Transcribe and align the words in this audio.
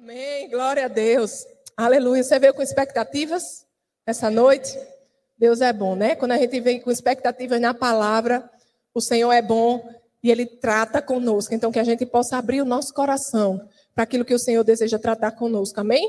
Amém. 0.00 0.48
Glória 0.48 0.84
a 0.84 0.88
Deus. 0.88 1.44
Aleluia. 1.76 2.22
Você 2.22 2.38
veio 2.38 2.54
com 2.54 2.62
expectativas 2.62 3.66
essa 4.06 4.30
noite? 4.30 4.78
Deus 5.36 5.60
é 5.60 5.72
bom, 5.72 5.96
né? 5.96 6.14
Quando 6.14 6.30
a 6.30 6.38
gente 6.38 6.60
vem 6.60 6.80
com 6.80 6.88
expectativas 6.88 7.60
na 7.60 7.74
palavra, 7.74 8.48
o 8.94 9.00
Senhor 9.00 9.32
é 9.32 9.42
bom 9.42 9.92
e 10.22 10.30
Ele 10.30 10.46
trata 10.46 11.02
conosco. 11.02 11.52
Então, 11.52 11.72
que 11.72 11.80
a 11.80 11.84
gente 11.84 12.06
possa 12.06 12.36
abrir 12.36 12.62
o 12.62 12.64
nosso 12.64 12.94
coração 12.94 13.68
para 13.92 14.04
aquilo 14.04 14.24
que 14.24 14.32
o 14.32 14.38
Senhor 14.38 14.62
deseja 14.62 15.00
tratar 15.00 15.32
conosco. 15.32 15.80
Amém? 15.80 16.08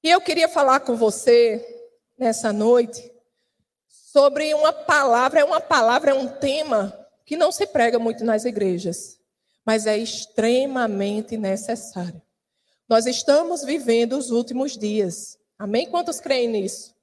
E 0.00 0.08
eu 0.08 0.20
queria 0.20 0.48
falar 0.48 0.80
com 0.80 0.94
você 0.94 1.66
nessa 2.16 2.52
noite 2.52 3.12
sobre 3.88 4.54
uma 4.54 4.72
palavra, 4.72 5.40
é 5.40 5.44
uma 5.44 5.60
palavra, 5.60 6.12
é 6.12 6.14
um 6.14 6.28
tema 6.28 6.96
que 7.26 7.36
não 7.36 7.50
se 7.50 7.66
prega 7.66 7.98
muito 7.98 8.24
nas 8.24 8.44
igrejas, 8.44 9.18
mas 9.64 9.86
é 9.86 9.96
extremamente 9.96 11.36
necessário. 11.36 12.20
Nós 12.88 13.06
estamos 13.06 13.64
vivendo 13.64 14.18
os 14.18 14.30
últimos 14.30 14.76
dias. 14.76 15.38
Amém? 15.58 15.86
Quantos 15.86 16.20
creem 16.20 16.48
nisso? 16.48 16.94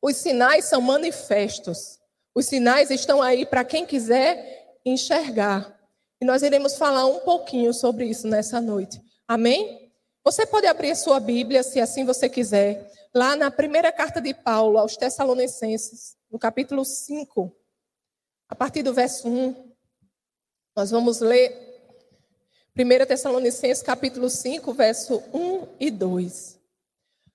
Os 0.00 0.16
sinais 0.16 0.64
são 0.64 0.80
manifestos. 0.80 2.00
Os 2.34 2.46
sinais 2.46 2.90
estão 2.90 3.22
aí 3.22 3.46
para 3.46 3.64
quem 3.64 3.86
quiser 3.86 4.78
enxergar. 4.84 5.78
E 6.20 6.24
nós 6.24 6.42
iremos 6.42 6.76
falar 6.76 7.06
um 7.06 7.20
pouquinho 7.20 7.72
sobre 7.72 8.06
isso 8.06 8.26
nessa 8.26 8.60
noite. 8.60 9.00
Amém? 9.28 9.92
Você 10.24 10.46
pode 10.46 10.66
abrir 10.66 10.92
a 10.92 10.96
sua 10.96 11.20
Bíblia, 11.20 11.62
se 11.62 11.80
assim 11.80 12.04
você 12.04 12.28
quiser, 12.28 12.90
lá 13.14 13.36
na 13.36 13.50
primeira 13.50 13.92
carta 13.92 14.20
de 14.20 14.32
Paulo 14.32 14.78
aos 14.78 14.96
Tessalonicenses, 14.96 16.16
no 16.30 16.38
capítulo 16.38 16.84
5, 16.84 17.52
a 18.48 18.54
partir 18.54 18.82
do 18.82 18.94
verso 18.94 19.28
1. 19.28 19.71
Nós 20.74 20.90
vamos 20.90 21.20
ler 21.20 21.54
1 22.76 23.06
Tessalonicenses, 23.06 23.82
capítulo 23.82 24.30
5, 24.30 24.72
verso 24.72 25.22
1 25.32 25.68
e 25.78 25.90
2. 25.90 26.58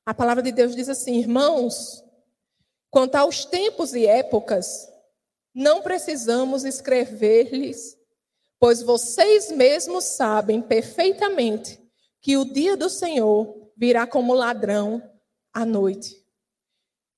A 0.05 0.13
palavra 0.13 0.41
de 0.41 0.51
Deus 0.51 0.75
diz 0.75 0.89
assim: 0.89 1.19
Irmãos, 1.19 2.03
Quanto 2.89 3.15
aos 3.15 3.45
tempos 3.45 3.93
e 3.93 4.05
épocas, 4.05 4.91
não 5.53 5.81
precisamos 5.81 6.63
escrever-lhes, 6.63 7.97
pois 8.59 8.81
vocês 8.81 9.51
mesmos 9.51 10.05
sabem 10.05 10.61
perfeitamente 10.61 11.79
que 12.21 12.37
o 12.37 12.45
dia 12.45 12.77
do 12.77 12.89
Senhor 12.89 13.71
virá 13.75 14.07
como 14.07 14.33
ladrão 14.33 15.01
à 15.53 15.65
noite. 15.65 16.25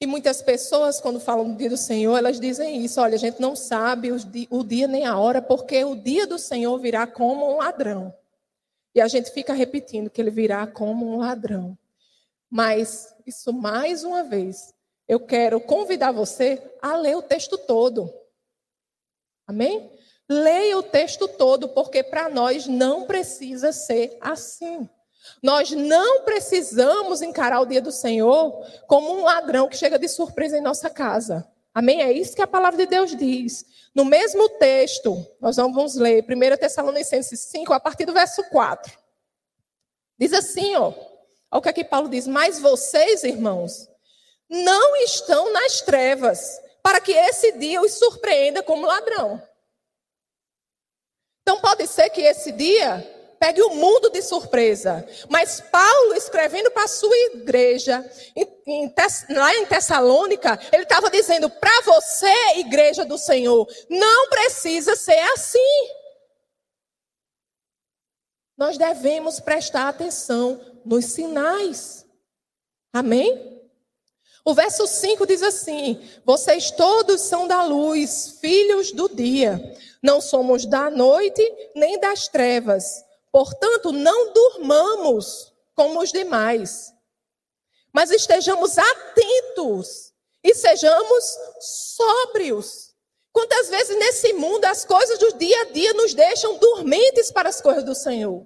E 0.01 0.07
muitas 0.07 0.41
pessoas, 0.41 1.01
quando 1.01 1.19
falam 1.19 1.51
do 1.51 1.57
dia 1.57 1.69
do 1.69 1.75
Senhor, 1.75 2.17
elas 2.17 2.39
dizem 2.39 2.83
isso: 2.85 3.01
olha, 3.01 3.15
a 3.15 3.19
gente 3.19 3.41
não 3.41 3.55
sabe 3.55 4.09
o 4.11 4.63
dia 4.63 4.87
nem 4.87 5.05
a 5.05 5.17
hora, 5.17 5.41
porque 5.41 5.83
o 5.83 5.95
dia 5.95 6.25
do 6.25 6.39
Senhor 6.39 6.77
virá 6.79 7.05
como 7.05 7.53
um 7.53 7.57
ladrão. 7.57 8.13
E 8.95 9.01
a 9.01 9.07
gente 9.07 9.31
fica 9.31 9.53
repetindo 9.53 10.09
que 10.09 10.21
ele 10.21 10.31
virá 10.31 10.65
como 10.65 11.05
um 11.05 11.17
ladrão. 11.17 11.77
Mas 12.49 13.13
isso, 13.25 13.51
mais 13.51 14.03
uma 14.03 14.23
vez, 14.23 14.73
eu 15.07 15.19
quero 15.19 15.59
convidar 15.59 16.11
você 16.11 16.61
a 16.81 16.95
ler 16.95 17.17
o 17.17 17.21
texto 17.21 17.57
todo. 17.57 18.11
Amém? 19.45 19.91
Leia 20.29 20.77
o 20.77 20.83
texto 20.83 21.27
todo, 21.27 21.69
porque 21.69 22.03
para 22.03 22.29
nós 22.29 22.67
não 22.67 23.05
precisa 23.05 23.71
ser 23.71 24.17
assim. 24.21 24.87
Nós 25.41 25.71
não 25.71 26.23
precisamos 26.23 27.21
encarar 27.21 27.61
o 27.61 27.65
dia 27.65 27.81
do 27.81 27.91
Senhor 27.91 28.65
como 28.87 29.13
um 29.13 29.23
ladrão 29.23 29.67
que 29.67 29.77
chega 29.77 29.99
de 29.99 30.07
surpresa 30.07 30.57
em 30.57 30.61
nossa 30.61 30.89
casa. 30.89 31.47
Amém? 31.73 32.01
É 32.01 32.11
isso 32.11 32.35
que 32.35 32.41
a 32.41 32.47
palavra 32.47 32.77
de 32.77 32.85
Deus 32.85 33.15
diz. 33.15 33.65
No 33.93 34.03
mesmo 34.05 34.49
texto, 34.49 35.25
nós 35.39 35.55
vamos 35.55 35.95
ler 35.95 36.23
1 36.23 36.57
Tessalonicenses 36.57 37.39
5, 37.39 37.73
a 37.73 37.79
partir 37.79 38.05
do 38.05 38.13
verso 38.13 38.43
4. 38.49 38.97
Diz 40.17 40.33
assim, 40.33 40.75
ó. 40.75 40.93
Olha 41.51 41.59
o 41.59 41.61
que 41.61 41.69
aqui 41.69 41.83
Paulo 41.83 42.09
diz. 42.09 42.27
Mas 42.27 42.59
vocês, 42.59 43.23
irmãos, 43.23 43.87
não 44.49 44.95
estão 44.97 45.51
nas 45.53 45.81
trevas, 45.81 46.59
para 46.81 46.99
que 46.99 47.11
esse 47.11 47.51
dia 47.53 47.81
os 47.81 47.93
surpreenda 47.93 48.63
como 48.63 48.85
ladrão. 48.85 49.41
Então 51.41 51.59
pode 51.61 51.87
ser 51.87 52.09
que 52.09 52.21
esse 52.21 52.51
dia 52.51 53.18
pegue 53.39 53.61
o 53.61 53.69
mundo 53.69 54.09
de 54.09 54.21
surpresa. 54.21 55.07
Mas 55.29 55.61
Paulo, 55.61 56.13
escrevendo 56.13 56.69
para 56.71 56.83
a 56.83 56.87
sua 56.87 57.15
igreja, 57.33 58.05
em, 58.35 58.45
em, 58.67 58.93
lá 59.29 59.55
em 59.55 59.65
Tessalônica, 59.65 60.59
ele 60.71 60.83
estava 60.83 61.09
dizendo: 61.09 61.49
para 61.49 61.81
você, 61.81 62.33
igreja 62.57 63.05
do 63.05 63.17
Senhor, 63.17 63.67
não 63.89 64.29
precisa 64.29 64.95
ser 64.95 65.19
assim. 65.33 65.89
Nós 68.57 68.77
devemos 68.77 69.39
prestar 69.39 69.87
atenção 69.87 70.59
nos 70.83 71.05
sinais. 71.05 72.05
Amém? 72.91 73.57
O 74.43 74.53
verso 74.53 74.85
5 74.85 75.25
diz 75.25 75.41
assim: 75.41 76.01
Vocês 76.25 76.71
todos 76.71 77.21
são 77.21 77.47
da 77.47 77.63
luz, 77.63 78.37
filhos 78.41 78.91
do 78.91 79.07
dia. 79.07 79.61
Não 80.01 80.19
somos 80.19 80.65
da 80.65 80.89
noite 80.89 81.41
nem 81.75 81.99
das 81.99 82.27
trevas. 82.27 83.08
Portanto, 83.31 83.91
não 83.91 84.33
durmamos 84.33 85.53
como 85.75 86.01
os 86.01 86.11
demais. 86.11 86.93
Mas 87.93 88.11
estejamos 88.11 88.77
atentos 88.77 90.13
e 90.43 90.53
sejamos 90.53 91.37
sóbrios. 91.59 92.95
Quantas 93.31 93.69
vezes 93.69 93.97
nesse 93.97 94.33
mundo 94.33 94.65
as 94.65 94.85
coisas 94.85 95.19
do 95.19 95.33
dia 95.37 95.61
a 95.61 95.65
dia 95.65 95.93
nos 95.93 96.13
deixam 96.13 96.57
dormentes 96.57 97.31
para 97.31 97.49
as 97.49 97.61
coisas 97.61 97.83
do 97.83 97.95
Senhor? 97.95 98.45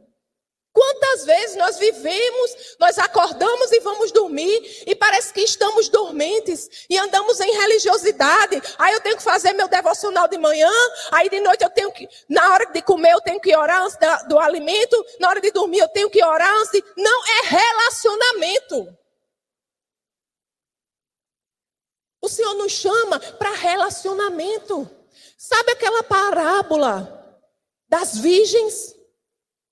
Quantas 0.73 1.25
vezes 1.25 1.55
nós 1.55 1.77
vivemos, 1.77 2.75
nós 2.79 2.97
acordamos 2.97 3.71
e 3.71 3.79
vamos 3.81 4.11
dormir 4.11 4.83
e 4.87 4.95
parece 4.95 5.31
que 5.31 5.41
estamos 5.41 5.87
dormentes 5.87 6.87
e 6.89 6.97
andamos 6.97 7.39
em 7.39 7.51
religiosidade. 7.51 8.59
Aí 8.79 8.91
eu 8.91 8.99
tenho 8.99 9.15
que 9.15 9.21
fazer 9.21 9.53
meu 9.53 9.67
devocional 9.67 10.27
de 10.27 10.35
manhã, 10.39 10.71
aí 11.11 11.29
de 11.29 11.39
noite 11.41 11.63
eu 11.63 11.69
tenho 11.69 11.91
que, 11.91 12.09
na 12.27 12.51
hora 12.51 12.65
de 12.65 12.81
comer 12.81 13.11
eu 13.11 13.21
tenho 13.21 13.39
que 13.39 13.55
orar 13.55 13.83
antes 13.83 13.97
da, 13.97 14.23
do 14.23 14.39
alimento, 14.39 15.05
na 15.19 15.29
hora 15.29 15.39
de 15.39 15.51
dormir 15.51 15.77
eu 15.77 15.87
tenho 15.89 16.09
que 16.09 16.23
orar 16.25 16.51
antes. 16.57 16.71
De... 16.71 16.83
Não 16.97 17.23
é 17.23 17.41
relacionamento. 17.45 18.97
O 22.19 22.27
Senhor 22.27 22.55
nos 22.55 22.71
chama 22.71 23.19
para 23.19 23.51
relacionamento. 23.51 24.89
Sabe 25.37 25.73
aquela 25.73 26.01
parábola 26.01 27.45
das 27.87 28.17
virgens? 28.17 28.95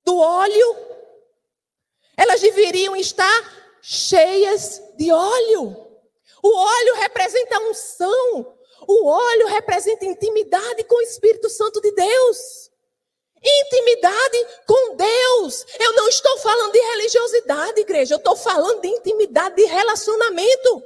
Do 0.04 0.18
óleo? 0.18 0.91
Elas 2.22 2.40
deveriam 2.40 2.96
estar 2.96 3.80
cheias 3.82 4.80
de 4.96 5.12
óleo. 5.12 5.76
O 6.44 6.56
óleo 6.56 6.96
representa 6.98 7.60
unção. 7.62 8.56
O 8.88 9.08
óleo 9.08 9.48
representa 9.48 10.06
intimidade 10.06 10.84
com 10.84 10.98
o 10.98 11.02
Espírito 11.02 11.50
Santo 11.50 11.82
de 11.82 11.92
Deus. 11.92 12.70
Intimidade 13.44 14.48
com 14.68 14.96
Deus. 14.96 15.66
Eu 15.80 15.94
não 15.94 16.08
estou 16.10 16.38
falando 16.38 16.72
de 16.72 16.80
religiosidade, 16.80 17.82
igreja. 17.82 18.14
Eu 18.14 18.20
estou 18.20 18.36
falando 18.36 18.82
de 18.82 18.88
intimidade, 18.88 19.56
de 19.56 19.66
relacionamento. 19.66 20.84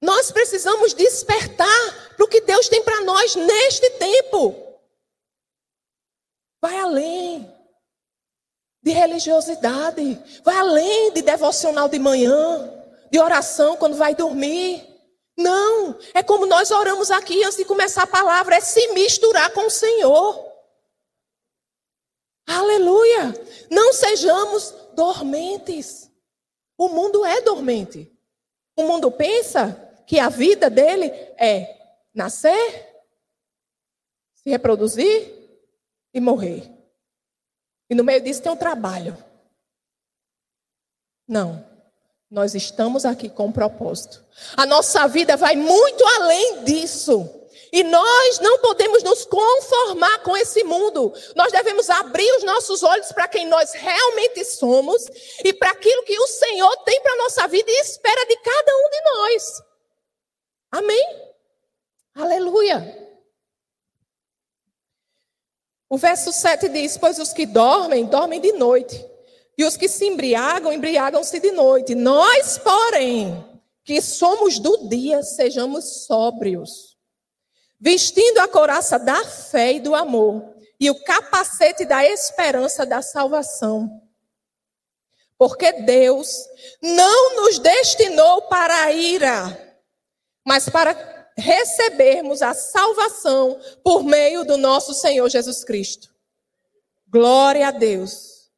Nós 0.00 0.30
precisamos 0.30 0.94
despertar 0.94 2.14
para 2.16 2.24
o 2.24 2.28
que 2.28 2.40
Deus 2.40 2.66
tem 2.70 2.82
para 2.82 3.02
nós 3.02 3.36
neste 3.36 3.90
tempo. 3.90 4.80
Vai 6.62 6.78
além 6.78 7.55
de 8.86 8.92
religiosidade. 8.92 10.16
Vai 10.44 10.54
além 10.54 11.12
de 11.12 11.20
devocional 11.20 11.88
de 11.88 11.98
manhã, 11.98 12.72
de 13.10 13.18
oração 13.18 13.76
quando 13.76 13.96
vai 13.96 14.14
dormir. 14.14 14.86
Não, 15.36 15.98
é 16.14 16.22
como 16.22 16.46
nós 16.46 16.70
oramos 16.70 17.10
aqui 17.10 17.42
antes 17.42 17.56
de 17.56 17.64
começar 17.64 18.04
a 18.04 18.06
palavra, 18.06 18.54
é 18.54 18.60
se 18.60 18.92
misturar 18.92 19.52
com 19.52 19.66
o 19.66 19.70
Senhor. 19.70 20.40
Aleluia! 22.46 23.34
Não 23.68 23.92
sejamos 23.92 24.72
dormentes. 24.94 26.08
O 26.78 26.88
mundo 26.88 27.24
é 27.24 27.40
dormente. 27.40 28.16
O 28.76 28.84
mundo 28.84 29.10
pensa 29.10 29.74
que 30.06 30.20
a 30.20 30.28
vida 30.28 30.70
dele 30.70 31.06
é 31.36 31.76
nascer, 32.14 33.02
se 34.36 34.48
reproduzir 34.48 35.34
e 36.14 36.20
morrer. 36.20 36.75
E 37.88 37.94
no 37.94 38.04
meio 38.04 38.20
disso 38.20 38.42
tem 38.42 38.52
um 38.52 38.56
trabalho. 38.56 39.16
Não. 41.26 41.64
Nós 42.30 42.54
estamos 42.54 43.04
aqui 43.04 43.28
com 43.28 43.46
um 43.46 43.52
propósito. 43.52 44.24
A 44.56 44.66
nossa 44.66 45.06
vida 45.06 45.36
vai 45.36 45.54
muito 45.54 46.04
além 46.04 46.64
disso. 46.64 47.32
E 47.72 47.82
nós 47.84 48.40
não 48.40 48.58
podemos 48.58 49.02
nos 49.02 49.24
conformar 49.24 50.22
com 50.22 50.36
esse 50.36 50.64
mundo. 50.64 51.12
Nós 51.34 51.52
devemos 51.52 51.88
abrir 51.90 52.30
os 52.36 52.42
nossos 52.42 52.82
olhos 52.82 53.12
para 53.12 53.28
quem 53.28 53.46
nós 53.46 53.72
realmente 53.72 54.44
somos 54.44 55.04
e 55.44 55.52
para 55.52 55.70
aquilo 55.70 56.02
que 56.04 56.18
o 56.18 56.26
Senhor 56.26 56.76
tem 56.78 57.00
para 57.02 57.12
a 57.12 57.16
nossa 57.18 57.46
vida 57.48 57.70
e 57.70 57.80
espera 57.80 58.26
de 58.26 58.36
cada 58.36 58.76
um 58.76 58.90
de 58.90 59.00
nós. 59.04 59.62
Amém? 60.72 61.32
Aleluia. 62.14 63.05
O 65.88 65.96
verso 65.96 66.32
7 66.32 66.68
diz: 66.68 66.96
Pois 66.96 67.18
os 67.18 67.32
que 67.32 67.46
dormem, 67.46 68.06
dormem 68.06 68.40
de 68.40 68.52
noite, 68.52 69.04
e 69.56 69.64
os 69.64 69.76
que 69.76 69.88
se 69.88 70.06
embriagam, 70.06 70.72
embriagam-se 70.72 71.38
de 71.38 71.52
noite. 71.52 71.94
Nós, 71.94 72.58
porém, 72.58 73.44
que 73.84 74.02
somos 74.02 74.58
do 74.58 74.88
dia, 74.88 75.22
sejamos 75.22 76.06
sóbrios, 76.06 76.96
vestindo 77.80 78.38
a 78.38 78.48
coraça 78.48 78.98
da 78.98 79.24
fé 79.24 79.74
e 79.74 79.80
do 79.80 79.94
amor, 79.94 80.54
e 80.78 80.90
o 80.90 81.04
capacete 81.04 81.84
da 81.84 82.04
esperança 82.04 82.84
da 82.84 83.00
salvação. 83.00 84.02
Porque 85.38 85.70
Deus 85.72 86.28
não 86.82 87.36
nos 87.36 87.58
destinou 87.58 88.42
para 88.42 88.74
a 88.84 88.92
ira, 88.92 89.80
mas 90.44 90.68
para 90.68 91.15
recebermos 91.36 92.42
a 92.42 92.54
salvação 92.54 93.58
por 93.84 94.02
meio 94.02 94.44
do 94.44 94.56
nosso 94.56 94.94
Senhor 94.94 95.28
Jesus 95.28 95.62
Cristo. 95.62 96.14
Glória 97.08 97.68
a 97.68 97.70
Deus. 97.70 98.50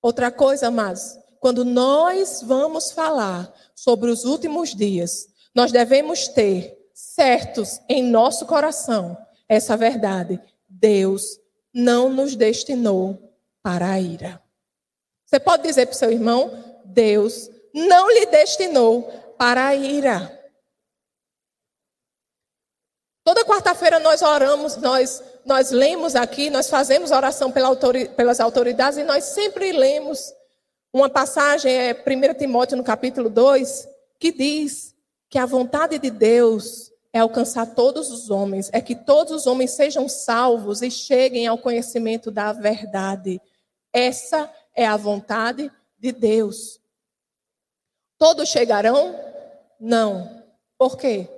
Outra 0.00 0.30
coisa, 0.30 0.68
amados, 0.68 1.18
quando 1.40 1.64
nós 1.64 2.42
vamos 2.42 2.92
falar 2.92 3.52
sobre 3.74 4.10
os 4.10 4.24
últimos 4.24 4.74
dias, 4.74 5.28
nós 5.54 5.72
devemos 5.72 6.28
ter 6.28 6.76
certos 6.94 7.80
em 7.88 8.02
nosso 8.02 8.46
coração 8.46 9.16
essa 9.48 9.76
verdade. 9.76 10.40
Deus 10.68 11.38
não 11.72 12.08
nos 12.08 12.36
destinou 12.36 13.34
para 13.62 13.90
a 13.90 14.00
ira. 14.00 14.42
Você 15.24 15.38
pode 15.40 15.62
dizer 15.62 15.86
para 15.86 15.94
o 15.94 15.98
seu 15.98 16.10
irmão: 16.10 16.80
Deus 16.84 17.50
não 17.74 18.10
lhe 18.10 18.26
destinou 18.26 19.02
para 19.36 19.66
a 19.66 19.74
ira. 19.74 20.37
Toda 23.28 23.44
quarta-feira 23.44 23.98
nós 23.98 24.22
oramos, 24.22 24.78
nós, 24.78 25.22
nós 25.44 25.70
lemos 25.70 26.16
aqui, 26.16 26.48
nós 26.48 26.70
fazemos 26.70 27.10
oração 27.10 27.52
pela 27.52 27.76
pelas 28.16 28.40
autoridades 28.40 28.98
e 28.98 29.04
nós 29.04 29.22
sempre 29.24 29.70
lemos 29.70 30.32
uma 30.90 31.10
passagem, 31.10 31.70
é 31.70 31.92
1 31.92 32.38
Timóteo 32.38 32.78
no 32.78 32.82
capítulo 32.82 33.28
2, 33.28 33.86
que 34.18 34.32
diz 34.32 34.94
que 35.28 35.38
a 35.38 35.44
vontade 35.44 35.98
de 35.98 36.10
Deus 36.10 36.90
é 37.12 37.18
alcançar 37.18 37.66
todos 37.66 38.10
os 38.10 38.30
homens, 38.30 38.70
é 38.72 38.80
que 38.80 38.96
todos 38.96 39.34
os 39.34 39.46
homens 39.46 39.72
sejam 39.72 40.08
salvos 40.08 40.80
e 40.80 40.90
cheguem 40.90 41.46
ao 41.46 41.58
conhecimento 41.58 42.30
da 42.30 42.54
verdade. 42.54 43.42
Essa 43.92 44.50
é 44.74 44.86
a 44.86 44.96
vontade 44.96 45.70
de 45.98 46.12
Deus. 46.12 46.80
Todos 48.16 48.48
chegarão? 48.48 49.14
Não. 49.78 50.42
Por 50.78 50.96
quê? 50.96 51.28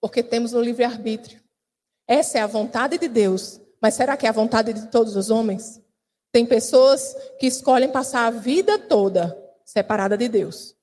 Porque 0.00 0.22
temos 0.22 0.54
o 0.54 0.60
livre-arbítrio. 0.60 1.40
Essa 2.06 2.38
é 2.38 2.40
a 2.40 2.46
vontade 2.46 2.98
de 2.98 3.08
Deus. 3.08 3.60
Mas 3.80 3.94
será 3.94 4.16
que 4.16 4.26
é 4.26 4.28
a 4.28 4.32
vontade 4.32 4.72
de 4.72 4.88
todos 4.88 5.16
os 5.16 5.30
homens? 5.30 5.80
Tem 6.32 6.46
pessoas 6.46 7.16
que 7.38 7.46
escolhem 7.46 7.90
passar 7.90 8.26
a 8.26 8.30
vida 8.30 8.78
toda 8.78 9.36
separada 9.64 10.16
de 10.16 10.28
Deus. 10.28 10.74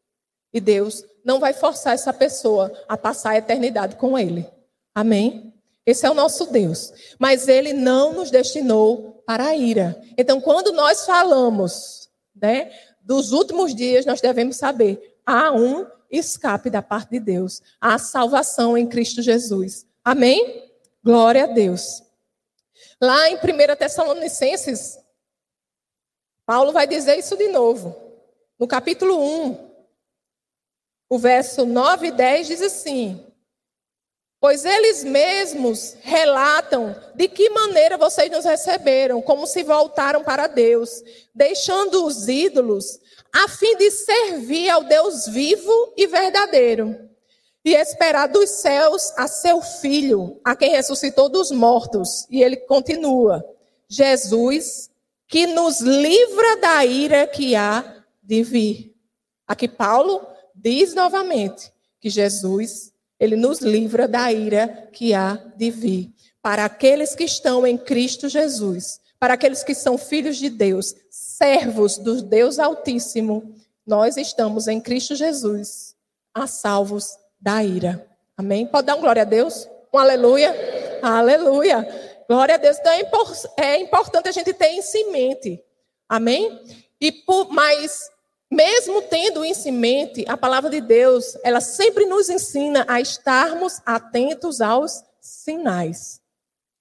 E 0.53 0.59
Deus 0.59 1.03
não 1.23 1.39
vai 1.39 1.53
forçar 1.53 1.93
essa 1.93 2.13
pessoa 2.13 2.71
a 2.87 2.97
passar 2.97 3.31
a 3.31 3.37
eternidade 3.37 3.95
com 3.95 4.17
Ele. 4.17 4.49
Amém? 4.95 5.53
Esse 5.85 6.05
é 6.05 6.09
o 6.09 6.13
nosso 6.13 6.47
Deus. 6.47 6.93
Mas 7.19 7.47
Ele 7.47 7.73
não 7.73 8.13
nos 8.13 8.31
destinou 8.31 9.23
para 9.25 9.47
a 9.47 9.55
ira. 9.55 10.01
Então, 10.17 10.41
quando 10.41 10.71
nós 10.71 11.05
falamos 11.05 12.09
né, 12.35 12.71
dos 13.01 13.31
últimos 13.31 13.75
dias, 13.75 14.05
nós 14.05 14.21
devemos 14.21 14.55
saber: 14.55 15.17
há 15.25 15.51
um 15.51 15.85
escape 16.09 16.69
da 16.69 16.81
parte 16.81 17.11
de 17.11 17.19
Deus. 17.19 17.61
Há 17.79 17.97
salvação 17.97 18.77
em 18.77 18.87
Cristo 18.87 19.21
Jesus. 19.21 19.85
Amém? 20.03 20.71
Glória 21.03 21.43
a 21.43 21.47
Deus. 21.47 22.03
Lá 23.01 23.29
em 23.29 23.35
1 23.35 23.39
Tessalonicenses, 23.77 24.97
Paulo 26.45 26.71
vai 26.71 26.87
dizer 26.87 27.17
isso 27.17 27.35
de 27.35 27.49
novo. 27.49 27.95
No 28.57 28.67
capítulo 28.67 29.19
1, 29.19 29.67
o 31.09 31.19
verso 31.19 31.65
9 31.65 32.07
e 32.07 32.11
10 32.11 32.47
diz 32.47 32.61
assim: 32.61 33.26
Pois 34.39 34.65
eles 34.65 35.03
mesmos 35.03 35.95
relatam 36.01 36.95
de 37.15 37.27
que 37.27 37.49
maneira 37.49 37.97
vocês 37.97 38.29
nos 38.29 38.45
receberam, 38.45 39.21
como 39.21 39.47
se 39.47 39.63
voltaram 39.63 40.23
para 40.23 40.45
Deus, 40.47 41.01
deixando 41.33 42.05
os 42.05 42.27
ídolos, 42.27 42.99
a 43.33 43.47
fim 43.47 43.75
de 43.77 43.89
servir 43.89 44.69
ao 44.69 44.83
Deus 44.83 45.27
vivo 45.27 45.93
e 45.97 46.05
verdadeiro 46.05 47.07
e 47.67 47.73
esperar 47.73 48.27
dos 48.27 48.49
céus 48.61 49.11
a 49.17 49.27
seu 49.27 49.61
filho, 49.61 50.39
a 50.41 50.55
quem 50.55 50.71
ressuscitou 50.71 51.27
dos 51.27 51.51
mortos. 51.51 52.25
E 52.29 52.41
ele 52.41 52.55
continua: 52.55 53.43
Jesus, 53.89 54.89
que 55.27 55.45
nos 55.47 55.81
livra 55.81 56.57
da 56.61 56.85
ira 56.85 57.27
que 57.27 57.57
há 57.57 58.03
de 58.23 58.41
vir. 58.41 58.95
Aqui 59.45 59.67
Paulo 59.67 60.25
diz 60.55 60.93
novamente 60.93 61.73
que 61.99 62.09
Jesus, 62.09 62.93
ele 63.19 63.35
nos 63.35 63.59
livra 63.59 64.07
da 64.07 64.31
ira 64.31 64.89
que 64.91 65.13
há 65.13 65.35
de 65.55 65.71
vir. 65.71 66.13
Para 66.41 66.65
aqueles 66.65 67.15
que 67.15 67.23
estão 67.23 67.65
em 67.65 67.77
Cristo 67.77 68.29
Jesus, 68.29 68.99
para 69.19 69.33
aqueles 69.33 69.63
que 69.63 69.73
são 69.73 69.97
filhos 69.97 70.37
de 70.37 70.49
Deus, 70.49 70.95
servos 71.09 71.97
do 71.97 72.21
Deus 72.21 72.59
Altíssimo, 72.59 73.55
nós 73.85 74.17
estamos 74.17 74.67
em 74.67 74.79
Cristo 74.79 75.15
Jesus, 75.15 75.95
a 76.33 76.45
salvos 76.45 77.17
da 77.39 77.63
ira. 77.63 78.07
Amém? 78.35 78.67
Pode 78.67 78.87
dar 78.87 78.95
um 78.95 79.01
glória 79.01 79.23
a 79.23 79.25
Deus? 79.25 79.67
Um 79.93 79.97
aleluia? 79.97 80.53
Aleluia. 81.01 81.87
Glória 82.29 82.55
a 82.55 82.57
Deus. 82.57 82.77
Então 82.77 82.91
é, 82.91 83.03
é 83.57 83.79
importante 83.79 84.27
a 84.27 84.31
gente 84.31 84.53
ter 84.53 84.69
isso 84.71 84.95
em 84.97 85.11
mente. 85.11 85.63
Amém? 86.07 86.61
E 86.99 87.11
por, 87.11 87.49
mas 87.51 88.09
mesmo 88.49 89.01
tendo 89.03 89.43
isso 89.43 89.67
em 89.67 89.73
mente, 89.73 90.25
a 90.27 90.37
palavra 90.37 90.69
de 90.69 90.79
Deus, 90.79 91.37
ela 91.43 91.59
sempre 91.59 92.05
nos 92.05 92.29
ensina 92.29 92.85
a 92.87 93.01
estarmos 93.01 93.81
atentos 93.85 94.61
aos 94.61 95.03
sinais. 95.19 96.21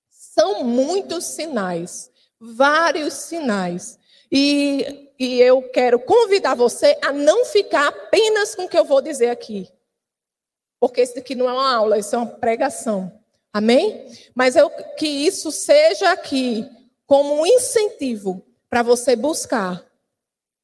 São 0.09 0.63
muitos 0.63 1.25
sinais, 1.25 2.11
vários 2.39 3.15
sinais. 3.15 3.99
E, 4.31 5.11
e 5.19 5.41
eu 5.41 5.63
quero 5.71 5.99
convidar 5.99 6.55
você 6.55 6.97
a 7.03 7.13
não 7.13 7.45
ficar 7.45 7.89
apenas 7.89 8.55
com 8.55 8.65
o 8.65 8.69
que 8.69 8.79
eu 8.79 8.85
vou 8.85 9.01
dizer 9.01 9.31
aqui. 9.31 9.69
Porque 10.79 11.03
isso 11.03 11.19
aqui 11.19 11.35
não 11.35 11.49
é 11.49 11.53
uma 11.53 11.75
aula, 11.75 11.99
isso 11.99 12.15
é 12.15 12.19
uma 12.19 12.27
pregação. 12.27 13.21
Amém? 13.53 14.07
Mas 14.35 14.55
eu, 14.55 14.69
que 14.97 15.07
isso 15.07 15.51
seja 15.51 16.13
aqui 16.13 16.69
como 17.07 17.41
um 17.41 17.47
incentivo 17.47 18.45
para 18.69 18.83
você 18.83 19.17
buscar 19.17 19.86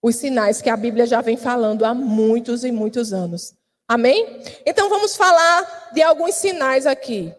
os 0.02 0.16
sinais 0.16 0.60
que 0.60 0.68
a 0.68 0.76
Bíblia 0.76 1.06
já 1.06 1.20
vem 1.20 1.36
falando 1.36 1.84
há 1.84 1.94
muitos 1.94 2.64
e 2.64 2.72
muitos 2.72 3.12
anos. 3.12 3.54
Amém? 3.86 4.42
Então 4.66 4.88
vamos 4.88 5.14
falar 5.14 5.90
de 5.94 6.02
alguns 6.02 6.34
sinais 6.34 6.86
aqui. 6.86 7.32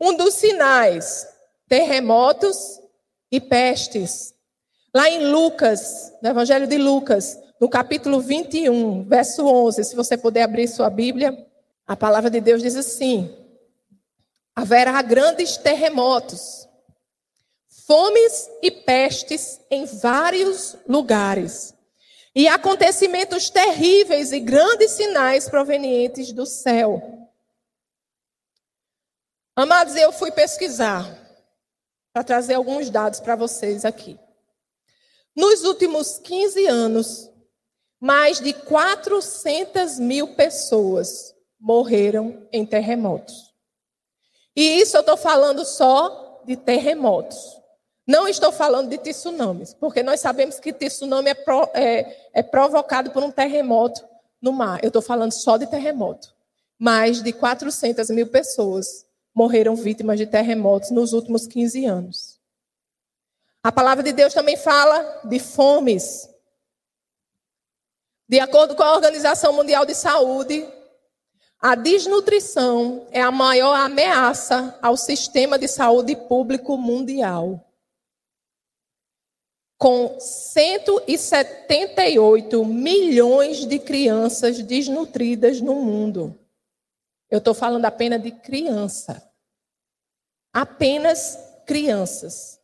Um 0.00 0.16
dos 0.16 0.34
sinais: 0.34 1.28
terremotos 1.68 2.80
e 3.30 3.40
pestes. 3.40 4.34
Lá 4.92 5.08
em 5.08 5.26
Lucas, 5.30 6.12
no 6.20 6.30
Evangelho 6.30 6.66
de 6.66 6.78
Lucas, 6.78 7.38
no 7.60 7.68
capítulo 7.68 8.20
21, 8.20 9.04
verso 9.04 9.46
11, 9.46 9.84
se 9.84 9.94
você 9.94 10.16
puder 10.16 10.42
abrir 10.42 10.66
sua 10.66 10.90
Bíblia. 10.90 11.46
A 11.86 11.96
palavra 11.96 12.30
de 12.30 12.40
Deus 12.40 12.62
diz 12.62 12.74
assim: 12.74 13.34
haverá 14.56 15.00
grandes 15.02 15.56
terremotos, 15.56 16.68
fomes 17.86 18.50
e 18.60 18.70
pestes 18.70 19.60
em 19.70 19.84
vários 19.84 20.76
lugares, 20.86 21.74
e 22.34 22.46
acontecimentos 22.46 23.50
terríveis 23.50 24.32
e 24.32 24.40
grandes 24.40 24.92
sinais 24.92 25.48
provenientes 25.48 26.32
do 26.32 26.46
céu. 26.46 27.28
Amados, 29.56 29.96
eu 29.96 30.12
fui 30.12 30.30
pesquisar 30.30 31.04
para 32.12 32.22
trazer 32.22 32.54
alguns 32.54 32.90
dados 32.90 33.20
para 33.20 33.34
vocês 33.34 33.84
aqui. 33.84 34.18
Nos 35.34 35.64
últimos 35.64 36.18
15 36.18 36.66
anos, 36.66 37.30
mais 38.00 38.40
de 38.40 38.52
400 38.52 39.98
mil 39.98 40.34
pessoas 40.34 41.34
morreram 41.58 42.46
em 42.52 42.64
terremotos. 42.64 43.52
E 44.54 44.80
isso 44.80 44.96
eu 44.96 45.00
estou 45.00 45.16
falando 45.16 45.64
só 45.64 46.42
de 46.44 46.56
terremotos. 46.56 47.57
Não 48.08 48.26
estou 48.26 48.50
falando 48.50 48.88
de 48.88 48.96
tsunamis, 48.96 49.74
porque 49.74 50.02
nós 50.02 50.20
sabemos 50.20 50.58
que 50.58 50.72
tsunami 50.72 51.28
é, 51.28 51.34
pro, 51.34 51.70
é, 51.74 52.30
é 52.32 52.42
provocado 52.42 53.10
por 53.10 53.22
um 53.22 53.30
terremoto 53.30 54.02
no 54.40 54.50
mar. 54.50 54.82
Eu 54.82 54.88
estou 54.88 55.02
falando 55.02 55.32
só 55.32 55.58
de 55.58 55.66
terremoto. 55.66 56.34
Mais 56.78 57.22
de 57.22 57.34
400 57.34 58.08
mil 58.08 58.26
pessoas 58.28 59.04
morreram 59.34 59.76
vítimas 59.76 60.16
de 60.16 60.24
terremotos 60.26 60.90
nos 60.90 61.12
últimos 61.12 61.46
15 61.46 61.84
anos. 61.84 62.40
A 63.62 63.70
palavra 63.70 64.02
de 64.02 64.12
Deus 64.12 64.32
também 64.32 64.56
fala 64.56 65.20
de 65.24 65.38
fomes. 65.38 66.30
De 68.26 68.40
acordo 68.40 68.74
com 68.74 68.82
a 68.82 68.94
Organização 68.94 69.52
Mundial 69.52 69.84
de 69.84 69.94
Saúde, 69.94 70.66
a 71.60 71.74
desnutrição 71.74 73.06
é 73.10 73.20
a 73.20 73.30
maior 73.30 73.74
ameaça 73.74 74.78
ao 74.80 74.96
sistema 74.96 75.58
de 75.58 75.68
saúde 75.68 76.16
público 76.16 76.78
mundial. 76.78 77.67
Com 79.78 80.18
178 80.18 82.64
milhões 82.64 83.64
de 83.64 83.78
crianças 83.78 84.60
desnutridas 84.60 85.60
no 85.60 85.76
mundo. 85.76 86.36
Eu 87.30 87.38
estou 87.38 87.54
falando 87.54 87.84
apenas 87.84 88.20
de 88.20 88.32
criança. 88.32 89.32
Apenas 90.52 91.38
crianças. 91.64 92.60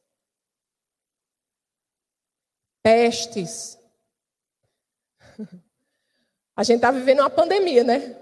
Pestes. 2.83 3.78
A 6.56 6.64
gente 6.64 6.76
está 6.76 6.90
vivendo 6.90 7.21
uma 7.21 7.30
pandemia, 7.30 7.85
né? 7.85 8.21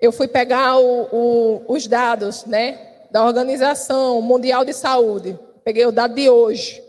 Eu 0.00 0.10
fui 0.10 0.26
pegar 0.26 0.78
o, 0.78 1.02
o, 1.14 1.72
os 1.72 1.86
dados, 1.86 2.44
né, 2.46 3.06
da 3.10 3.24
Organização 3.24 4.20
Mundial 4.22 4.64
de 4.64 4.72
Saúde. 4.72 5.38
Peguei 5.64 5.86
o 5.86 5.92
dado 5.92 6.14
de 6.14 6.28
hoje. 6.28 6.82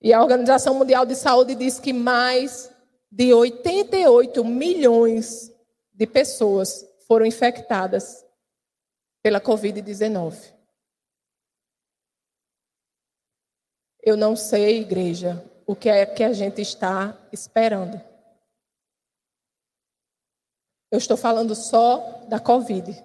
E 0.00 0.12
a 0.12 0.22
Organização 0.22 0.74
Mundial 0.74 1.06
de 1.06 1.14
Saúde 1.14 1.54
diz 1.54 1.80
que 1.80 1.92
mais 1.92 2.70
de 3.10 3.32
88 3.32 4.44
milhões 4.44 5.50
de 5.92 6.06
pessoas 6.06 6.84
foram 7.06 7.24
infectadas 7.24 8.24
pela 9.22 9.40
Covid-19. 9.40 10.52
Eu 14.02 14.16
não 14.16 14.36
sei, 14.36 14.80
igreja, 14.80 15.42
o 15.66 15.74
que 15.74 15.88
é 15.88 16.04
que 16.04 16.22
a 16.22 16.32
gente 16.32 16.60
está 16.60 17.18
esperando. 17.32 17.98
Eu 20.90 20.98
estou 20.98 21.16
falando 21.16 21.54
só 21.54 22.26
da 22.28 22.38
Covid. 22.38 23.02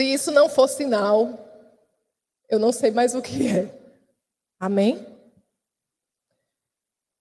Se 0.00 0.04
isso 0.06 0.30
não 0.30 0.48
for 0.48 0.66
sinal, 0.66 1.38
eu 2.48 2.58
não 2.58 2.72
sei 2.72 2.90
mais 2.90 3.14
o 3.14 3.20
que 3.20 3.46
é. 3.48 3.70
Amém? 4.58 5.06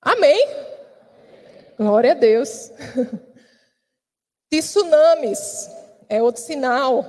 Amém? 0.01 0.47
Glória 1.77 2.13
a 2.13 2.15
Deus. 2.15 2.71
Tsunamis 4.49 5.69
é 6.07 6.23
outro 6.23 6.41
sinal. 6.41 7.03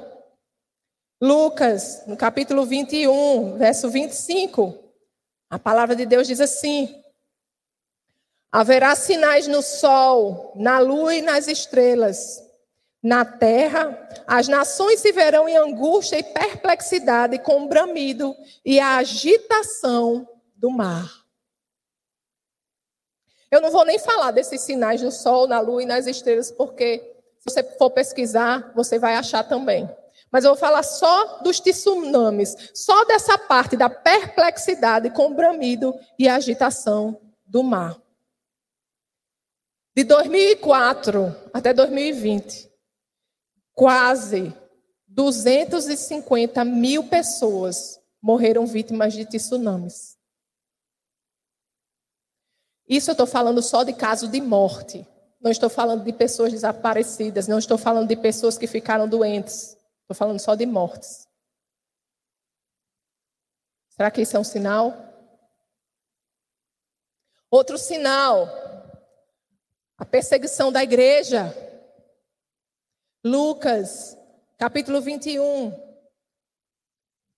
Lucas, 1.23 2.05
no 2.05 2.17
capítulo 2.17 2.67
21, 2.67 3.57
verso 3.57 3.89
25, 3.89 4.93
a 5.49 5.57
palavra 5.57 5.95
de 5.95 6.05
Deus 6.05 6.27
diz 6.27 6.41
assim: 6.41 7.01
Haverá 8.51 8.97
sinais 8.97 9.47
no 9.47 9.63
sol, 9.63 10.53
na 10.57 10.81
lua 10.81 11.15
e 11.15 11.23
nas 11.23 11.47
estrelas 11.47 12.50
na 13.03 13.25
terra, 13.25 14.09
as 14.27 14.47
nações 14.47 15.01
se 15.01 15.11
verão 15.13 15.49
em 15.49 15.57
angústia 15.57 16.19
e 16.19 16.23
perplexidade 16.23 17.39
com 17.39 17.63
o 17.63 17.69
bramido 17.69 18.37
e 18.65 18.79
a 18.79 18.97
agitação 18.97 20.29
do 20.55 20.71
mar. 20.71 21.21
Eu 23.51 23.61
não 23.61 23.71
vou 23.71 23.85
nem 23.85 23.99
falar 23.99 24.31
desses 24.31 24.61
sinais 24.61 25.01
do 25.01 25.11
sol, 25.11 25.49
na 25.49 25.59
lua 25.61 25.83
e 25.83 25.87
nas 25.87 26.07
estrelas, 26.07 26.53
porque 26.53 26.99
se 27.39 27.51
você 27.51 27.63
for 27.63 27.91
pesquisar, 27.91 28.71
você 28.75 28.99
vai 28.99 29.17
achar 29.17 29.43
também. 29.43 29.89
Mas 30.31 30.45
eu 30.45 30.53
vou 30.53 30.61
falar 30.61 30.85
só 30.85 31.39
dos 31.39 31.59
tsunamis, 31.59 32.55
só 32.73 33.05
dessa 33.07 33.37
parte 33.37 33.77
da 33.77 33.91
perplexidade 33.91 35.11
com 35.11 35.27
o 35.27 35.35
bramido 35.35 35.93
e 36.17 36.29
a 36.29 36.37
agitação 36.37 37.21
do 37.45 37.65
mar. 37.65 38.01
De 39.97 40.05
2004 40.05 41.35
até 41.53 41.75
2020, 41.75 42.70
quase 43.75 44.55
250 45.09 46.65
mil 46.65 47.09
pessoas 47.09 48.01
morreram 48.23 48.67
vítimas 48.67 49.13
de 49.13 49.25
tsunamis. 49.25 50.19
Isso 52.89 53.11
eu 53.11 53.13
estou 53.13 53.27
falando 53.27 53.63
só 53.63 53.85
de 53.85 53.93
caso 53.93 54.29
de 54.29 54.41
morte. 54.41 55.07
Não 55.41 55.51
estou 55.51 55.71
falando 55.71 56.05
de 56.05 56.13
pessoas 56.13 56.53
desaparecidas. 56.53 57.47
Não 57.47 57.59
estou 57.59 57.79
falando 57.79 58.09
de 58.09 58.17
pessoas 58.17 58.59
que 58.59 58.67
ficaram 58.67 59.09
doentes. 59.09 59.77
Estou 60.03 60.15
falando 60.15 60.41
só 60.41 60.55
de 60.55 60.67
mortes. 60.67 61.29
Será 63.91 64.11
que 64.11 64.23
isso 64.23 64.37
é 64.37 64.41
um 64.41 64.45
sinal? 64.45 64.93
Outro 67.51 67.79
sinal: 67.79 68.49
a 69.97 70.05
perseguição 70.05 70.73
da 70.73 70.83
igreja. 70.83 71.55
Lucas, 73.23 74.17
capítulo 74.57 74.99
21, 75.03 75.79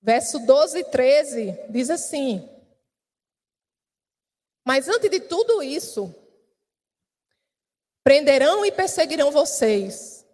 verso 0.00 0.38
12 0.38 0.78
e 0.78 0.84
13, 0.84 1.58
diz 1.70 1.90
assim: 1.90 2.48
Mas 4.64 4.88
antes 4.88 5.10
de 5.10 5.18
tudo 5.18 5.60
isso, 5.60 6.14
prenderão 8.04 8.64
e 8.64 8.70
perseguirão 8.70 9.32
vocês. 9.32 10.24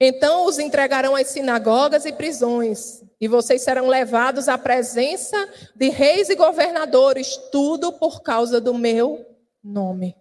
Então 0.00 0.46
os 0.46 0.58
entregarão 0.58 1.14
às 1.14 1.28
sinagogas 1.28 2.04
e 2.04 2.12
prisões, 2.12 3.04
e 3.20 3.28
vocês 3.28 3.62
serão 3.62 3.86
levados 3.86 4.48
à 4.48 4.58
presença 4.58 5.36
de 5.76 5.90
reis 5.90 6.28
e 6.28 6.34
governadores, 6.34 7.36
tudo 7.52 7.92
por 7.92 8.20
causa 8.20 8.60
do 8.60 8.74
meu 8.74 9.24
nome. 9.62 10.16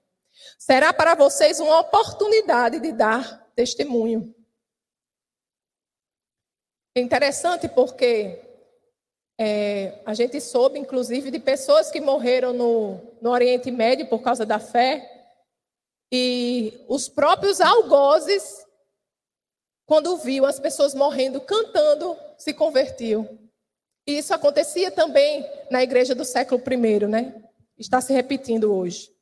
Será 0.60 0.94
para 0.94 1.16
vocês 1.16 1.60
uma 1.60 1.80
oportunidade 1.80 2.80
de 2.80 2.92
dar 2.92 3.44
testemunho. 3.56 4.37
É 6.98 7.00
interessante 7.00 7.70
porque 7.70 8.42
é, 9.40 10.02
a 10.04 10.16
gente 10.16 10.42
soube, 10.42 10.80
inclusive, 10.80 11.30
de 11.30 11.38
pessoas 11.38 11.92
que 11.92 12.02
morreram 12.02 12.54
no, 12.54 13.00
no 13.22 13.30
Oriente 13.30 13.70
Médio 13.70 14.10
por 14.10 14.24
causa 14.24 14.48
da 14.48 14.58
fé. 14.58 15.08
E 16.12 16.84
os 16.88 17.08
próprios 17.08 17.62
algozes, 17.62 18.66
quando 19.86 20.18
viu 20.18 20.44
as 20.44 20.60
pessoas 20.60 20.96
morrendo 20.96 21.40
cantando, 21.40 22.18
se 22.36 22.52
convertiu. 22.52 23.48
E 24.08 24.18
isso 24.18 24.34
acontecia 24.34 24.90
também 24.90 25.48
na 25.70 25.84
igreja 25.84 26.16
do 26.16 26.26
século 26.26 26.60
I, 26.66 27.06
né? 27.06 27.44
Está 27.78 28.02
se 28.02 28.12
repetindo 28.12 28.74
hoje. 28.74 29.16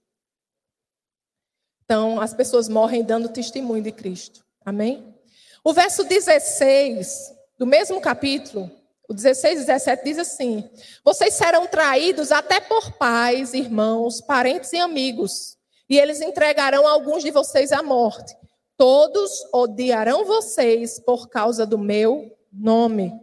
Então, 1.83 2.21
as 2.21 2.33
pessoas 2.33 2.69
morrem 2.69 3.03
dando 3.03 3.27
testemunho 3.27 3.83
de 3.83 3.91
Cristo. 3.91 4.45
Amém? 4.63 5.13
O 5.61 5.73
verso 5.73 6.05
16 6.05 7.34
do 7.57 7.65
mesmo 7.65 8.01
capítulo, 8.01 8.69
o 9.07 9.13
16 9.13 9.61
e 9.61 9.65
17 9.65 10.03
diz 10.03 10.17
assim: 10.17 10.69
Vocês 11.03 11.33
serão 11.33 11.67
traídos 11.67 12.31
até 12.31 12.59
por 12.59 12.93
pais, 12.93 13.53
irmãos, 13.53 14.21
parentes 14.21 14.73
e 14.73 14.79
amigos, 14.79 15.57
e 15.89 15.97
eles 15.97 16.21
entregarão 16.21 16.87
alguns 16.87 17.23
de 17.23 17.31
vocês 17.31 17.71
à 17.71 17.83
morte. 17.83 18.35
Todos 18.77 19.31
odiarão 19.53 20.25
vocês 20.25 20.99
por 20.99 21.29
causa 21.29 21.65
do 21.65 21.77
meu 21.77 22.35
nome. 22.51 23.13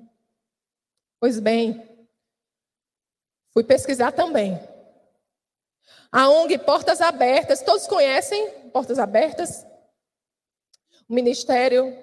Pois 1.20 1.38
bem, 1.38 2.06
fui 3.52 3.64
pesquisar 3.64 4.12
também. 4.12 4.58
A 6.10 6.28
ONG 6.28 6.58
Portas 6.58 7.00
Abertas, 7.00 7.62
todos 7.62 7.86
conhecem 7.86 8.50
Portas 8.72 8.98
Abertas? 8.98 9.66
O 11.08 11.14
Ministério 11.14 11.96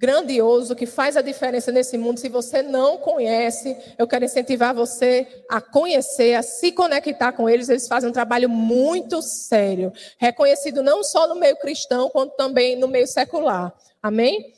grandioso 0.00 0.74
que 0.74 0.86
faz 0.86 1.14
a 1.14 1.20
diferença 1.20 1.70
nesse 1.70 1.98
mundo. 1.98 2.18
Se 2.18 2.30
você 2.30 2.62
não 2.62 2.96
conhece, 2.96 3.76
eu 3.98 4.08
quero 4.08 4.24
incentivar 4.24 4.74
você 4.74 5.44
a 5.46 5.60
conhecer, 5.60 6.32
a 6.34 6.42
se 6.42 6.72
conectar 6.72 7.32
com 7.32 7.46
eles. 7.46 7.68
Eles 7.68 7.86
fazem 7.86 8.08
um 8.08 8.12
trabalho 8.12 8.48
muito 8.48 9.20
sério, 9.20 9.92
reconhecido 10.16 10.82
não 10.82 11.04
só 11.04 11.28
no 11.28 11.34
meio 11.34 11.54
cristão, 11.58 12.08
quanto 12.08 12.34
também 12.34 12.76
no 12.76 12.88
meio 12.88 13.06
secular. 13.06 13.74
Amém? 14.02 14.54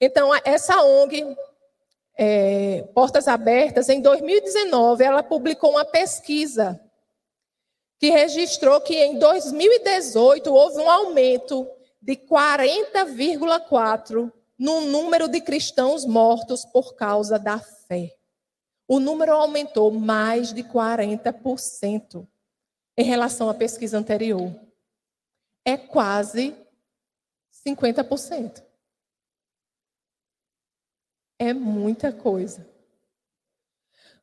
Então, 0.00 0.30
essa 0.42 0.82
ONG, 0.82 1.36
é, 2.16 2.82
Portas 2.94 3.28
Abertas, 3.28 3.90
em 3.90 4.00
2019, 4.00 5.04
ela 5.04 5.22
publicou 5.22 5.72
uma 5.72 5.84
pesquisa 5.84 6.80
que 7.98 8.08
registrou 8.08 8.80
que 8.80 8.96
em 8.96 9.18
2018 9.18 10.54
houve 10.54 10.78
um 10.78 10.90
aumento 10.90 11.68
de 12.00 12.16
40,4% 12.16 14.32
no 14.58 14.80
número 14.82 15.28
de 15.28 15.40
cristãos 15.40 16.04
mortos 16.04 16.64
por 16.64 16.94
causa 16.94 17.38
da 17.38 17.58
fé. 17.58 18.16
O 18.88 18.98
número 18.98 19.32
aumentou 19.32 19.90
mais 19.90 20.52
de 20.52 20.62
40% 20.62 22.26
em 22.96 23.04
relação 23.04 23.50
à 23.50 23.54
pesquisa 23.54 23.98
anterior. 23.98 24.54
É 25.64 25.76
quase 25.76 26.54
50%. 27.66 28.62
É 31.38 31.52
muita 31.52 32.12
coisa. 32.12 32.66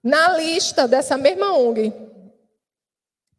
Na 0.02 0.30
lista 0.30 0.88
dessa 0.88 1.18
mesma 1.18 1.58
ONG, 1.58 1.94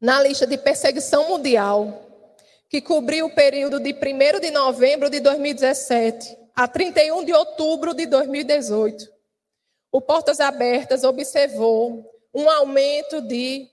na 0.01 0.23
lista 0.23 0.47
de 0.47 0.57
perseguição 0.57 1.29
mundial, 1.29 2.03
que 2.69 2.81
cobriu 2.81 3.27
o 3.27 3.35
período 3.35 3.81
de 3.81 3.93
1 3.93 4.41
de 4.41 4.51
novembro 4.51 5.11
de 5.11 5.21
2017 5.21 6.44
a 6.55 6.69
31 6.69 7.25
de 7.25 7.33
outubro 7.33 7.95
de 7.95 8.05
2018. 8.07 9.13
o 9.91 10.01
Portas 10.01 10.39
Abertas 10.41 11.03
observou 11.05 12.11
um 12.33 12.49
aumento 12.51 13.21
de 13.21 13.69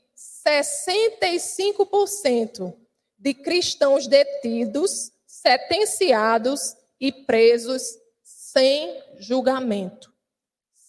65% 0.47 2.75
de 3.17 3.33
cristãos 3.33 4.05
detidos, 4.07 5.11
sentenciados 5.25 6.75
e 6.99 7.09
presos 7.11 7.97
sem 8.23 9.01
julgamento. 9.19 10.13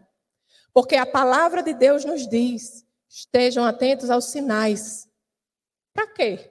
Porque 0.73 0.97
a 0.97 1.07
palavra 1.07 1.63
de 1.63 1.75
Deus 1.75 2.05
nos 2.05 2.27
diz: 2.29 2.87
estejam 3.09 3.65
atentos 3.65 4.11
aos 4.11 4.27
sinais. 4.27 5.09
Para 5.93 6.07
quê? 6.07 6.51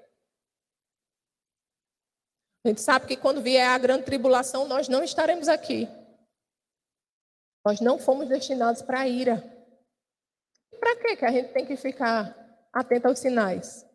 A 2.63 2.67
gente 2.67 2.81
sabe 2.81 3.07
que 3.07 3.15
quando 3.15 3.41
vier 3.41 3.67
a 3.67 3.77
grande 3.77 4.03
tribulação, 4.03 4.67
nós 4.67 4.89
não 4.89 5.03
estaremos 5.03 5.47
aqui. 5.47 5.87
Nós 7.65 7.79
não 7.79 7.97
fomos 7.97 8.27
destinados 8.27 8.81
para 8.81 9.01
a 9.01 9.07
ira. 9.07 9.37
Para 10.79 10.95
que 10.97 11.25
a 11.25 11.31
gente 11.31 11.53
tem 11.53 11.65
que 11.65 11.77
ficar 11.77 12.35
atento 12.73 13.07
aos 13.07 13.19
sinais? 13.19 13.85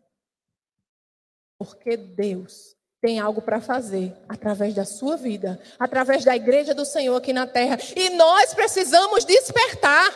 Porque 1.57 1.95
Deus 1.95 2.75
tem 3.05 3.19
algo 3.19 3.39
para 3.39 3.61
fazer 3.61 4.17
através 4.27 4.73
da 4.73 4.83
sua 4.83 5.15
vida, 5.15 5.61
através 5.77 6.25
da 6.25 6.35
igreja 6.35 6.73
do 6.73 6.83
Senhor 6.83 7.15
aqui 7.15 7.31
na 7.31 7.45
terra. 7.45 7.77
E 7.95 8.09
nós 8.09 8.51
precisamos 8.55 9.23
despertar. 9.23 10.09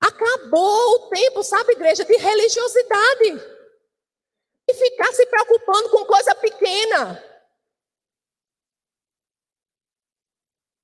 Acabou 0.00 0.96
o 0.96 1.08
tempo, 1.10 1.44
sabe, 1.44 1.74
igreja, 1.74 2.04
de 2.04 2.16
religiosidade. 2.16 3.40
E 4.68 4.74
ficar 4.74 5.12
se 5.12 5.24
preocupando 5.26 5.90
com 5.90 6.04
coisa 6.06 6.34
pequena. 6.34 7.22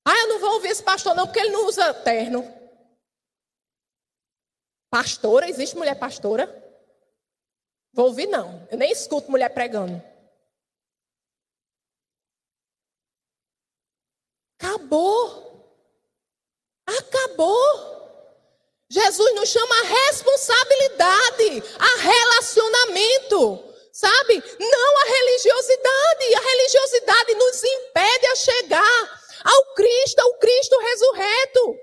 Ah, 0.06 0.18
eu 0.20 0.28
não 0.28 0.38
vou 0.38 0.52
ouvir 0.52 0.68
esse 0.68 0.84
pastor 0.84 1.16
não, 1.16 1.26
porque 1.26 1.40
ele 1.40 1.50
não 1.50 1.66
usa 1.66 1.92
terno. 1.94 2.44
Pastora, 4.88 5.48
existe 5.48 5.76
mulher 5.76 5.98
pastora? 5.98 6.46
Vou 7.92 8.06
ouvir 8.06 8.28
não. 8.28 8.68
Eu 8.70 8.78
nem 8.78 8.92
escuto 8.92 9.28
mulher 9.28 9.52
pregando. 9.52 10.11
Acabou. 14.62 15.66
Acabou. 16.86 17.92
Jesus 18.88 19.34
nos 19.34 19.48
chama 19.48 19.74
a 19.74 19.86
responsabilidade, 19.86 21.62
a 21.80 22.00
relacionamento. 22.00 23.72
Sabe? 23.92 24.42
Não 24.60 24.98
a 24.98 25.04
religiosidade. 25.04 26.34
A 26.34 26.40
religiosidade 26.40 27.34
nos 27.34 27.64
impede 27.64 28.26
a 28.26 28.36
chegar 28.36 29.22
ao 29.44 29.74
Cristo, 29.74 30.20
ao 30.20 30.34
Cristo 30.38 30.78
ressurreto. 30.78 31.76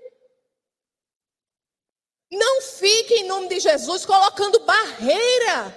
Não 2.31 2.61
fique 2.61 3.15
em 3.15 3.23
nome 3.25 3.49
de 3.49 3.59
Jesus 3.59 4.05
colocando 4.05 4.59
barreira. 4.61 5.75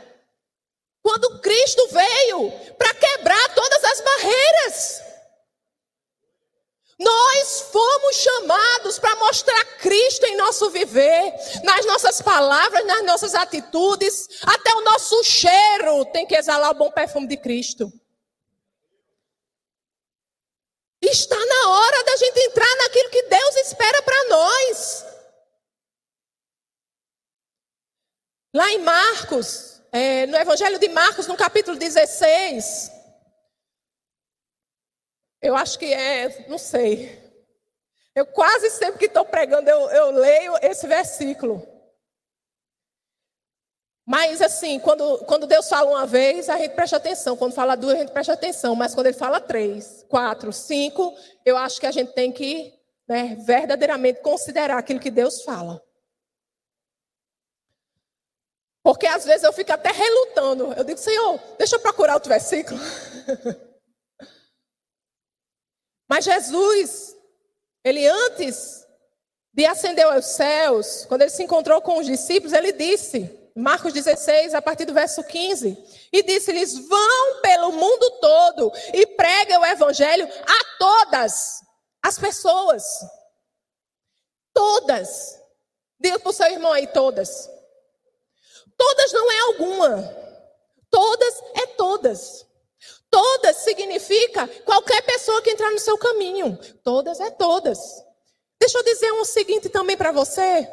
Quando 1.02 1.40
Cristo 1.40 1.88
veio 1.88 2.52
para 2.78 2.94
quebrar 2.94 3.54
todas 3.54 3.84
as 3.84 4.00
barreiras. 4.00 5.12
Nós 7.02 7.60
fomos 7.72 8.16
chamados 8.16 8.98
para 8.98 9.16
mostrar 9.16 9.64
Cristo 9.78 10.24
em 10.26 10.36
nosso 10.36 10.70
viver, 10.70 11.34
nas 11.64 11.84
nossas 11.84 12.22
palavras, 12.22 12.86
nas 12.86 13.04
nossas 13.04 13.34
atitudes, 13.34 14.28
até 14.42 14.72
o 14.74 14.82
nosso 14.82 15.22
cheiro 15.24 16.04
tem 16.06 16.26
que 16.26 16.36
exalar 16.36 16.70
o 16.70 16.74
bom 16.74 16.90
perfume 16.90 17.26
de 17.26 17.36
Cristo. 17.36 17.92
Está 21.02 21.36
na 21.36 21.70
hora 21.70 22.04
da 22.04 22.16
gente 22.16 22.38
entrar 22.38 22.76
naquilo 22.76 23.10
que 23.10 23.22
Deus 23.24 23.56
espera 23.56 24.02
para 24.02 24.28
nós. 24.28 25.04
Lá 28.54 28.70
em 28.70 28.78
Marcos, 28.78 29.80
é, 29.90 30.26
no 30.26 30.36
Evangelho 30.36 30.78
de 30.78 30.88
Marcos, 30.88 31.26
no 31.26 31.36
capítulo 31.36 31.76
16, 31.76 33.01
eu 35.42 35.57
acho 35.57 35.78
que 35.78 35.92
é, 35.92 36.46
não 36.48 36.57
sei. 36.57 37.20
Eu 38.14 38.26
quase 38.26 38.70
sempre 38.70 38.98
que 38.98 39.07
estou 39.07 39.24
pregando, 39.24 39.68
eu, 39.68 39.90
eu 39.90 40.11
leio 40.12 40.55
esse 40.62 40.87
versículo. 40.87 41.66
Mas 44.07 44.42
assim, 44.42 44.78
quando, 44.78 45.18
quando 45.26 45.46
Deus 45.46 45.68
fala 45.68 45.90
uma 45.90 46.07
vez, 46.07 46.48
a 46.48 46.59
gente 46.59 46.74
presta 46.74 46.96
atenção. 46.96 47.37
Quando 47.37 47.55
fala 47.55 47.76
duas, 47.76 47.94
a 47.94 47.98
gente 47.98 48.12
presta 48.12 48.33
atenção. 48.35 48.74
Mas 48.74 48.94
quando 48.94 49.07
ele 49.07 49.16
fala 49.16 49.40
três, 49.40 50.05
quatro, 50.09 50.52
cinco, 50.52 51.14
eu 51.44 51.57
acho 51.57 51.81
que 51.81 51.87
a 51.87 51.92
gente 51.92 52.12
tem 52.12 52.31
que 52.31 52.74
né, 53.09 53.37
verdadeiramente 53.46 54.20
considerar 54.20 54.78
aquilo 54.78 55.00
que 55.00 55.11
Deus 55.11 55.42
fala. 55.42 55.83
Porque 58.83 59.07
às 59.07 59.24
vezes 59.24 59.44
eu 59.44 59.52
fico 59.52 59.72
até 59.72 59.90
relutando. 59.90 60.72
Eu 60.72 60.85
digo, 60.85 60.98
Senhor, 60.98 61.40
deixa 61.57 61.76
eu 61.76 61.81
procurar 61.81 62.14
outro 62.14 62.28
versículo. 62.28 62.78
Mas 66.12 66.27
Jesus, 66.27 67.16
ele 67.83 68.07
antes 68.07 68.87
de 69.51 69.64
ascender 69.64 70.05
aos 70.05 70.27
céus, 70.27 71.07
quando 71.07 71.22
ele 71.22 71.31
se 71.31 71.42
encontrou 71.42 71.81
com 71.81 71.98
os 71.98 72.05
discípulos, 72.05 72.53
ele 72.53 72.70
disse, 72.70 73.51
Marcos 73.57 73.94
16, 73.94 74.53
a 74.53 74.61
partir 74.61 74.85
do 74.85 74.92
verso 74.92 75.25
15, 75.25 75.75
e 76.12 76.22
disse-lhes: 76.22 76.87
Vão 76.87 77.40
pelo 77.40 77.72
mundo 77.72 78.11
todo 78.20 78.70
e 78.92 79.07
preguem 79.07 79.57
o 79.57 79.64
evangelho 79.64 80.29
a 80.29 80.79
todas 80.79 81.62
as 82.03 82.18
pessoas. 82.18 82.85
Todas. 84.53 85.40
Diga 85.98 86.18
para 86.18 86.29
o 86.29 86.35
seu 86.35 86.53
irmão 86.53 86.75
aí, 86.75 86.88
todas. 86.88 87.48
Todas 88.77 89.12
não 89.14 89.33
é 89.33 89.40
alguma. 89.40 90.16
Todas 90.90 91.42
é 91.55 91.66
todas. 91.68 92.51
Todas 93.12 93.59
significa 93.59 94.48
qualquer 94.64 95.03
pessoa 95.03 95.42
que 95.42 95.51
entrar 95.51 95.70
no 95.70 95.79
seu 95.79 95.98
caminho. 95.98 96.59
Todas 96.83 97.20
é 97.20 97.31
todas. 97.31 97.79
Deixa 98.59 98.79
eu 98.79 98.83
dizer 98.83 99.12
um 99.12 99.25
seguinte 99.25 99.68
também 99.68 99.96
para 99.96 100.11
você. 100.11 100.66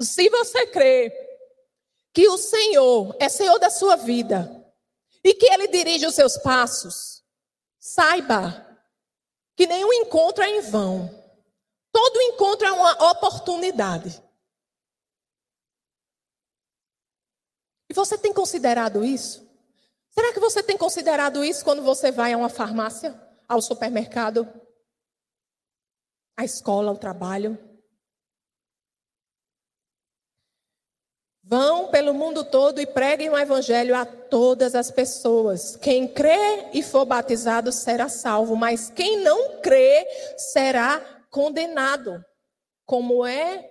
Se 0.00 0.28
você 0.28 0.66
crê 0.66 1.10
que 2.12 2.28
o 2.28 2.36
Senhor 2.36 3.16
é 3.18 3.30
Senhor 3.30 3.58
da 3.58 3.70
sua 3.70 3.96
vida, 3.96 4.58
e 5.24 5.34
que 5.34 5.46
Ele 5.46 5.68
dirige 5.68 6.06
os 6.06 6.14
seus 6.14 6.36
passos, 6.36 7.24
saiba 7.78 8.66
que 9.56 9.66
nenhum 9.66 9.92
encontro 9.92 10.44
é 10.44 10.50
em 10.50 10.60
vão. 10.60 11.08
Todo 11.90 12.20
encontro 12.20 12.66
é 12.66 12.72
uma 12.72 13.10
oportunidade. 13.10 14.22
E 17.88 17.94
você 17.94 18.18
tem 18.18 18.32
considerado 18.32 19.04
isso? 19.04 19.47
Será 20.10 20.32
que 20.32 20.40
você 20.40 20.62
tem 20.62 20.76
considerado 20.76 21.44
isso 21.44 21.64
quando 21.64 21.82
você 21.82 22.10
vai 22.10 22.32
a 22.32 22.38
uma 22.38 22.48
farmácia, 22.48 23.14
ao 23.46 23.60
supermercado, 23.60 24.48
à 26.36 26.44
escola, 26.44 26.90
ao 26.90 26.96
trabalho? 26.96 27.58
Vão 31.50 31.88
pelo 31.88 32.12
mundo 32.12 32.44
todo 32.44 32.78
e 32.78 32.86
preguem 32.86 33.30
o 33.30 33.38
evangelho 33.38 33.96
a 33.96 34.04
todas 34.04 34.74
as 34.74 34.90
pessoas. 34.90 35.76
Quem 35.76 36.06
crê 36.06 36.68
e 36.74 36.82
for 36.82 37.06
batizado 37.06 37.72
será 37.72 38.06
salvo, 38.06 38.54
mas 38.54 38.90
quem 38.90 39.20
não 39.20 39.58
crê 39.62 40.06
será 40.36 41.00
condenado. 41.30 42.22
Como 42.84 43.24
é, 43.24 43.70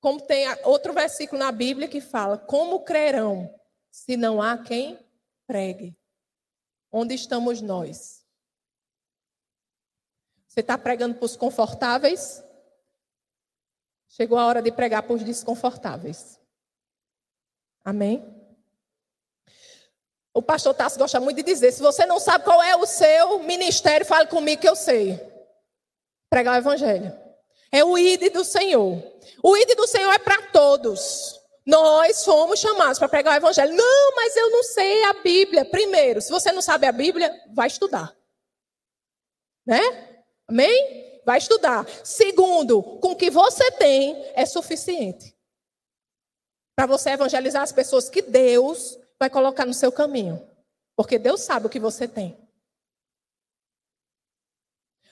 como 0.00 0.18
tem 0.22 0.46
outro 0.64 0.94
versículo 0.94 1.38
na 1.38 1.52
Bíblia 1.52 1.88
que 1.88 2.00
fala: 2.00 2.38
Como 2.38 2.84
crerão 2.84 3.54
se 3.90 4.16
não 4.16 4.40
há 4.40 4.56
quem 4.56 4.98
pregue? 5.50 5.98
Onde 6.92 7.12
estamos 7.12 7.60
nós? 7.60 8.24
Você 10.46 10.60
está 10.60 10.78
pregando 10.78 11.16
para 11.16 11.24
os 11.24 11.34
confortáveis? 11.34 12.40
Chegou 14.06 14.38
a 14.38 14.46
hora 14.46 14.62
de 14.62 14.70
pregar 14.70 15.02
para 15.02 15.14
os 15.14 15.24
desconfortáveis. 15.24 16.38
Amém? 17.84 18.24
O 20.32 20.40
pastor 20.40 20.72
Tassi 20.72 20.96
gosta 20.96 21.18
muito 21.18 21.38
de 21.38 21.42
dizer: 21.42 21.72
se 21.72 21.82
você 21.82 22.06
não 22.06 22.20
sabe 22.20 22.44
qual 22.44 22.62
é 22.62 22.76
o 22.76 22.86
seu 22.86 23.40
ministério, 23.40 24.06
fale 24.06 24.28
comigo 24.28 24.62
que 24.62 24.68
eu 24.68 24.76
sei. 24.76 25.18
Pregar 26.28 26.54
o 26.54 26.58
evangelho. 26.58 27.12
É 27.72 27.84
o 27.84 27.98
ID 27.98 28.32
do 28.32 28.44
Senhor. 28.44 29.02
O 29.42 29.56
ID 29.56 29.74
do 29.74 29.88
Senhor 29.88 30.12
é 30.12 30.18
para 30.18 30.50
todos. 30.52 31.39
Nós 31.70 32.24
fomos 32.24 32.58
chamados 32.58 32.98
para 32.98 33.08
pregar 33.08 33.34
o 33.34 33.36
evangelho. 33.36 33.72
Não, 33.72 34.16
mas 34.16 34.34
eu 34.34 34.50
não 34.50 34.64
sei 34.64 35.04
a 35.04 35.12
Bíblia. 35.12 35.64
Primeiro, 35.64 36.20
se 36.20 36.28
você 36.28 36.50
não 36.50 36.60
sabe 36.60 36.84
a 36.84 36.90
Bíblia, 36.90 37.32
vai 37.54 37.68
estudar. 37.68 38.12
Né? 39.64 39.80
Amém? 40.48 41.22
Vai 41.24 41.38
estudar. 41.38 41.86
Segundo, 42.02 42.82
com 42.82 43.12
o 43.12 43.16
que 43.16 43.30
você 43.30 43.70
tem 43.70 44.20
é 44.34 44.44
suficiente 44.44 45.32
para 46.74 46.86
você 46.86 47.10
evangelizar 47.10 47.62
as 47.62 47.70
pessoas 47.70 48.10
que 48.10 48.20
Deus 48.20 48.98
vai 49.16 49.30
colocar 49.30 49.64
no 49.64 49.74
seu 49.74 49.92
caminho. 49.92 50.44
Porque 50.96 51.20
Deus 51.20 51.40
sabe 51.42 51.66
o 51.66 51.70
que 51.70 51.78
você 51.78 52.08
tem. 52.08 52.36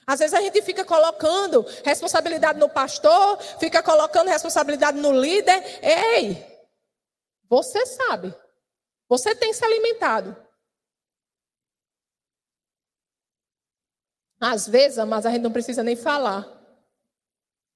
Às 0.08 0.20
vezes 0.20 0.32
a 0.32 0.40
gente 0.40 0.62
fica 0.62 0.86
colocando 0.86 1.66
responsabilidade 1.84 2.58
no 2.58 2.66
pastor, 2.66 3.38
fica 3.60 3.82
colocando 3.82 4.28
responsabilidade 4.28 4.96
no 4.96 5.12
líder. 5.12 5.62
Ei, 5.84 6.46
você 7.46 7.84
sabe. 7.84 8.34
Você 9.06 9.34
tem 9.34 9.52
se 9.52 9.62
alimentado. 9.62 10.34
Às 14.40 14.66
vezes, 14.66 14.96
mas 15.04 15.26
a 15.26 15.30
gente 15.30 15.42
não 15.42 15.52
precisa 15.52 15.82
nem 15.82 15.94
falar. 15.94 16.46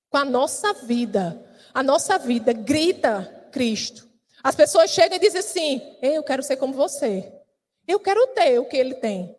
Com 0.08 0.16
a 0.16 0.24
nossa 0.24 0.72
vida, 0.72 1.38
a 1.74 1.82
nossa 1.82 2.16
vida 2.16 2.54
grita 2.54 3.50
Cristo. 3.52 4.08
As 4.42 4.56
pessoas 4.56 4.90
chegam 4.90 5.18
e 5.18 5.20
dizem 5.20 5.40
assim: 5.40 5.98
Eu 6.00 6.22
quero 6.22 6.42
ser 6.42 6.56
como 6.56 6.72
você. 6.72 7.30
Eu 7.86 8.00
quero 8.00 8.26
ter 8.28 8.58
o 8.58 8.64
que 8.64 8.78
ele 8.78 8.94
tem. 8.94 9.38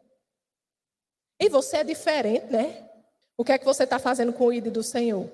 E 1.43 1.49
você 1.49 1.75
é 1.75 1.83
diferente, 1.83 2.45
né? 2.45 2.89
O 3.35 3.43
que 3.43 3.51
é 3.51 3.57
que 3.57 3.65
você 3.65 3.83
está 3.83 3.99
fazendo 3.99 4.31
com 4.31 4.45
o 4.45 4.53
ídolo 4.53 4.75
do 4.75 4.81
Senhor? 4.81 5.29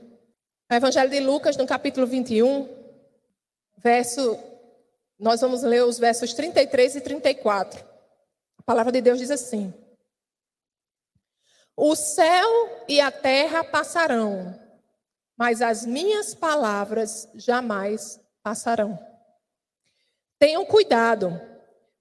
O 0.68 0.74
Evangelho 0.74 1.08
de 1.08 1.20
Lucas, 1.20 1.56
no 1.56 1.68
capítulo 1.68 2.08
21, 2.08 2.68
verso. 3.78 4.40
Nós 5.20 5.40
vamos 5.40 5.62
ler 5.62 5.84
os 5.84 6.00
versos 6.00 6.34
33 6.34 6.96
e 6.96 7.02
34. 7.02 7.86
A 8.58 8.64
palavra 8.64 8.92
de 8.92 9.02
Deus 9.02 9.20
diz 9.20 9.30
assim: 9.30 9.72
O 11.78 11.96
céu 11.96 12.48
e 12.88 13.00
a 13.00 13.12
terra 13.12 13.64
passarão, 13.64 14.60
mas 15.38 15.62
as 15.62 15.86
minhas 15.86 16.34
palavras 16.34 17.30
jamais 17.36 18.20
passarão. 18.42 18.98
Tenham 20.40 20.66
cuidado 20.66 21.40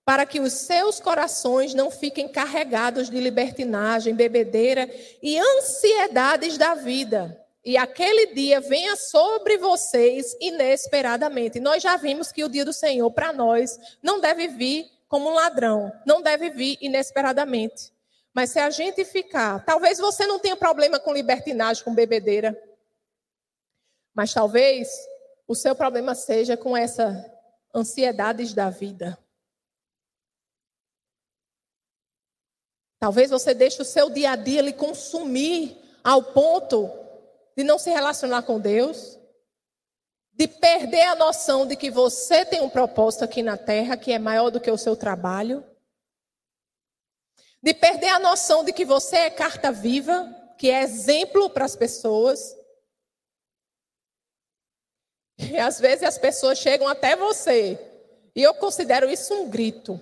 para 0.08 0.24
que 0.24 0.40
os 0.40 0.54
seus 0.54 0.98
corações 0.98 1.74
não 1.74 1.90
fiquem 1.90 2.26
carregados 2.26 3.10
de 3.10 3.20
libertinagem, 3.20 4.14
bebedeira 4.14 4.88
e 5.22 5.38
ansiedades 5.38 6.56
da 6.56 6.74
vida. 6.74 7.38
E 7.62 7.76
aquele 7.76 8.32
dia 8.32 8.58
venha 8.58 8.96
sobre 8.96 9.58
vocês 9.58 10.34
inesperadamente. 10.40 11.60
Nós 11.60 11.82
já 11.82 11.98
vimos 11.98 12.32
que 12.32 12.42
o 12.42 12.48
dia 12.48 12.64
do 12.64 12.72
Senhor 12.72 13.10
para 13.10 13.34
nós 13.34 13.78
não 14.02 14.18
deve 14.18 14.48
vir 14.48 14.86
como 15.08 15.28
um 15.28 15.34
ladrão, 15.34 15.92
não 16.06 16.22
deve 16.22 16.48
vir 16.48 16.78
inesperadamente. 16.80 17.92
Mas 18.32 18.48
se 18.48 18.58
a 18.58 18.70
gente 18.70 19.04
ficar, 19.04 19.62
talvez 19.66 19.98
você 19.98 20.26
não 20.26 20.38
tenha 20.38 20.56
problema 20.56 20.98
com 20.98 21.12
libertinagem, 21.12 21.84
com 21.84 21.94
bebedeira, 21.94 22.58
mas 24.14 24.32
talvez 24.32 24.88
o 25.46 25.54
seu 25.54 25.74
problema 25.74 26.14
seja 26.14 26.56
com 26.56 26.74
essa 26.74 27.30
ansiedades 27.74 28.54
da 28.54 28.70
vida. 28.70 29.18
Talvez 32.98 33.30
você 33.30 33.54
deixe 33.54 33.80
o 33.80 33.84
seu 33.84 34.10
dia 34.10 34.32
a 34.32 34.36
dia 34.36 34.60
lhe 34.60 34.72
consumir 34.72 35.80
ao 36.02 36.22
ponto 36.22 36.90
de 37.56 37.62
não 37.62 37.78
se 37.78 37.90
relacionar 37.90 38.42
com 38.42 38.58
Deus, 38.58 39.18
de 40.32 40.46
perder 40.46 41.02
a 41.02 41.14
noção 41.14 41.66
de 41.66 41.76
que 41.76 41.90
você 41.90 42.44
tem 42.44 42.60
um 42.60 42.70
propósito 42.70 43.24
aqui 43.24 43.42
na 43.42 43.56
terra 43.56 43.96
que 43.96 44.12
é 44.12 44.18
maior 44.18 44.50
do 44.50 44.60
que 44.60 44.70
o 44.70 44.78
seu 44.78 44.96
trabalho, 44.96 45.64
de 47.62 47.74
perder 47.74 48.08
a 48.08 48.18
noção 48.18 48.64
de 48.64 48.72
que 48.72 48.84
você 48.84 49.16
é 49.16 49.30
carta 49.30 49.72
viva, 49.72 50.32
que 50.56 50.70
é 50.70 50.82
exemplo 50.82 51.50
para 51.50 51.64
as 51.64 51.74
pessoas, 51.74 52.56
e 55.38 55.56
às 55.56 55.78
vezes 55.78 56.02
as 56.02 56.18
pessoas 56.18 56.58
chegam 56.58 56.88
até 56.88 57.14
você. 57.14 57.78
E 58.34 58.42
eu 58.42 58.54
considero 58.54 59.08
isso 59.08 59.34
um 59.34 59.48
grito. 59.48 60.00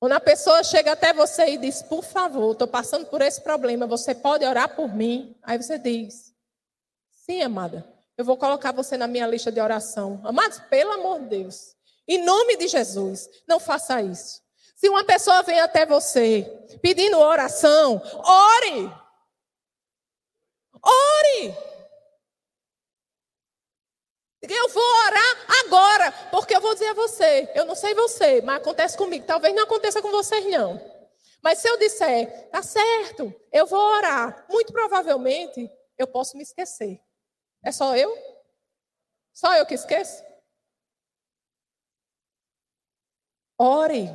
Quando 0.00 0.12
a 0.12 0.20
pessoa 0.20 0.62
chega 0.62 0.92
até 0.92 1.12
você 1.12 1.46
e 1.46 1.58
diz, 1.58 1.82
por 1.82 2.04
favor, 2.04 2.52
estou 2.52 2.68
passando 2.68 3.06
por 3.06 3.20
esse 3.20 3.40
problema, 3.40 3.86
você 3.86 4.14
pode 4.14 4.44
orar 4.44 4.76
por 4.76 4.94
mim? 4.94 5.36
Aí 5.42 5.60
você 5.60 5.76
diz, 5.76 6.32
sim, 7.10 7.42
amada, 7.42 7.84
eu 8.16 8.24
vou 8.24 8.36
colocar 8.36 8.70
você 8.70 8.96
na 8.96 9.08
minha 9.08 9.26
lista 9.26 9.50
de 9.50 9.60
oração. 9.60 10.20
Amados, 10.24 10.60
pelo 10.70 10.92
amor 10.92 11.20
de 11.20 11.26
Deus, 11.26 11.74
em 12.06 12.24
nome 12.24 12.56
de 12.56 12.68
Jesus, 12.68 13.28
não 13.46 13.58
faça 13.58 14.00
isso. 14.00 14.40
Se 14.76 14.88
uma 14.88 15.04
pessoa 15.04 15.42
vem 15.42 15.58
até 15.58 15.84
você 15.84 16.44
pedindo 16.80 17.18
oração, 17.18 18.00
ore. 18.24 18.92
Ore. 20.80 21.56
Eu 24.40 24.68
vou 24.68 24.82
orar 25.06 25.46
agora, 25.64 26.12
porque 26.30 26.54
eu 26.54 26.60
vou 26.60 26.72
dizer 26.72 26.88
a 26.88 26.94
você, 26.94 27.50
eu 27.54 27.64
não 27.64 27.74
sei 27.74 27.92
você, 27.94 28.40
mas 28.40 28.58
acontece 28.58 28.96
comigo. 28.96 29.26
Talvez 29.26 29.54
não 29.54 29.64
aconteça 29.64 30.00
com 30.00 30.10
vocês, 30.10 30.44
não. 30.46 30.80
Mas 31.42 31.58
se 31.58 31.68
eu 31.68 31.78
disser, 31.78 32.48
tá 32.50 32.62
certo, 32.62 33.34
eu 33.52 33.66
vou 33.66 33.80
orar, 33.80 34.46
muito 34.48 34.72
provavelmente 34.72 35.70
eu 35.96 36.06
posso 36.06 36.36
me 36.36 36.42
esquecer. 36.42 37.00
É 37.64 37.72
só 37.72 37.96
eu? 37.96 38.16
Só 39.32 39.54
eu 39.56 39.66
que 39.66 39.74
esqueço? 39.74 40.22
Ore. 43.58 44.08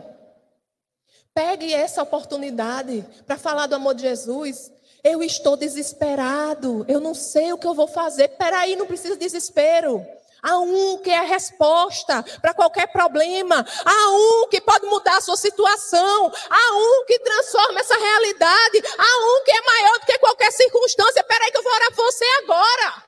Pegue 1.34 1.74
essa 1.74 2.04
oportunidade 2.04 3.02
para 3.26 3.38
falar 3.38 3.68
do 3.68 3.76
amor 3.76 3.96
de 3.96 4.04
Jesus. 4.04 4.72
Eu 5.04 5.22
estou 5.22 5.58
desesperado, 5.58 6.86
eu 6.88 7.00
não 7.00 7.13
sei 7.13 7.52
o 7.52 7.58
que 7.58 7.68
eu 7.68 7.74
vou 7.74 7.88
fazer. 7.88 8.30
Peraí, 8.30 8.76
não 8.76 8.88
precisa 8.88 9.16
de 9.16 9.20
desespero. 9.20 10.06
Há 10.42 10.58
um 10.60 10.98
que 10.98 11.10
é 11.10 11.20
a 11.20 11.24
resposta 11.24 12.24
para 12.42 12.54
qualquer 12.54 12.88
problema. 12.88 13.66
Há 13.86 14.10
um 14.12 14.48
que 14.50 14.62
pode 14.62 14.86
mudar 14.86 15.18
a 15.18 15.22
sua 15.22 15.38
situação. 15.38 16.32
Há 16.50 16.74
um 16.74 17.06
que 17.06 17.20
transforma 17.20 17.80
essa 17.80 17.98
realidade. 17.98 18.84
Há 18.98 19.26
um 19.26 19.44
que 19.44 19.52
é 19.52 19.62
maior 19.62 20.00
do 20.00 20.06
que 20.06 20.20
qualquer 20.20 20.52
circunstância. 20.52 21.24
Peraí 21.24 21.52
que 21.52 21.58
eu 21.58 21.63
vou 21.63 21.74
orar 21.74 21.96
por 21.96 22.06
você 22.06 22.26
agora. 22.44 23.04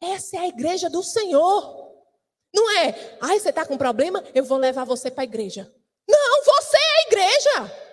Essa 0.00 0.36
é 0.36 0.40
a 0.40 0.48
igreja 0.48 0.88
do 0.88 1.02
Senhor. 1.02 1.88
Não 2.54 2.70
é, 2.78 3.16
ai, 3.20 3.38
você 3.38 3.50
está 3.50 3.64
com 3.64 3.76
problema? 3.76 4.24
Eu 4.34 4.44
vou 4.44 4.56
levar 4.58 4.84
você 4.84 5.10
para 5.10 5.22
a 5.22 5.24
igreja. 5.24 5.70
Não, 6.08 6.44
você 6.44 6.76
é 6.76 6.98
a 6.98 7.02
igreja. 7.08 7.87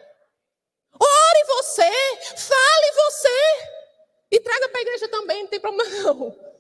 Ore 1.36 1.44
você, 1.48 1.92
fale 2.38 2.92
você. 2.96 3.30
E 4.32 4.40
traga 4.40 4.70
para 4.70 4.80
a 4.80 4.82
igreja 4.82 5.08
também, 5.10 5.44
não 5.44 5.50
tem 5.50 5.60
problema 5.60 5.90
não. 6.02 6.56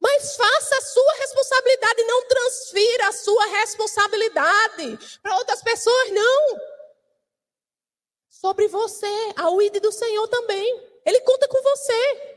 Mas 0.00 0.36
faça 0.36 0.76
a 0.76 0.80
sua 0.82 1.14
responsabilidade. 1.14 2.02
Não 2.04 2.28
transfira 2.28 3.08
a 3.08 3.12
sua 3.12 3.46
responsabilidade 3.46 5.18
para 5.22 5.36
outras 5.36 5.62
pessoas, 5.62 6.10
não. 6.10 6.60
Sobre 8.28 8.68
você, 8.68 9.32
a 9.36 9.50
UID 9.50 9.80
do 9.80 9.92
Senhor 9.92 10.28
também. 10.28 10.90
Ele 11.06 11.20
conta 11.20 11.48
com 11.48 11.62
você. 11.62 12.34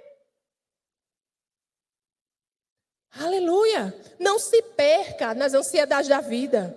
Aleluia. 3.19 3.93
Não 4.19 4.39
se 4.39 4.61
perca 4.61 5.33
nas 5.33 5.53
ansiedades 5.53 6.09
da 6.09 6.21
vida. 6.21 6.75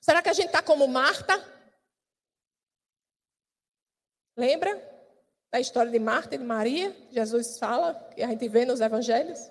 Será 0.00 0.22
que 0.22 0.28
a 0.28 0.32
gente 0.32 0.48
está 0.48 0.62
como 0.62 0.86
Marta? 0.86 1.55
Lembra 4.36 4.82
da 5.50 5.58
história 5.58 5.90
de 5.90 5.98
Marta 5.98 6.34
e 6.34 6.38
de 6.38 6.44
Maria? 6.44 6.94
Jesus 7.10 7.58
fala, 7.58 7.94
que 8.14 8.22
a 8.22 8.26
gente 8.26 8.46
vê 8.48 8.64
nos 8.64 8.80
evangelhos. 8.80 9.50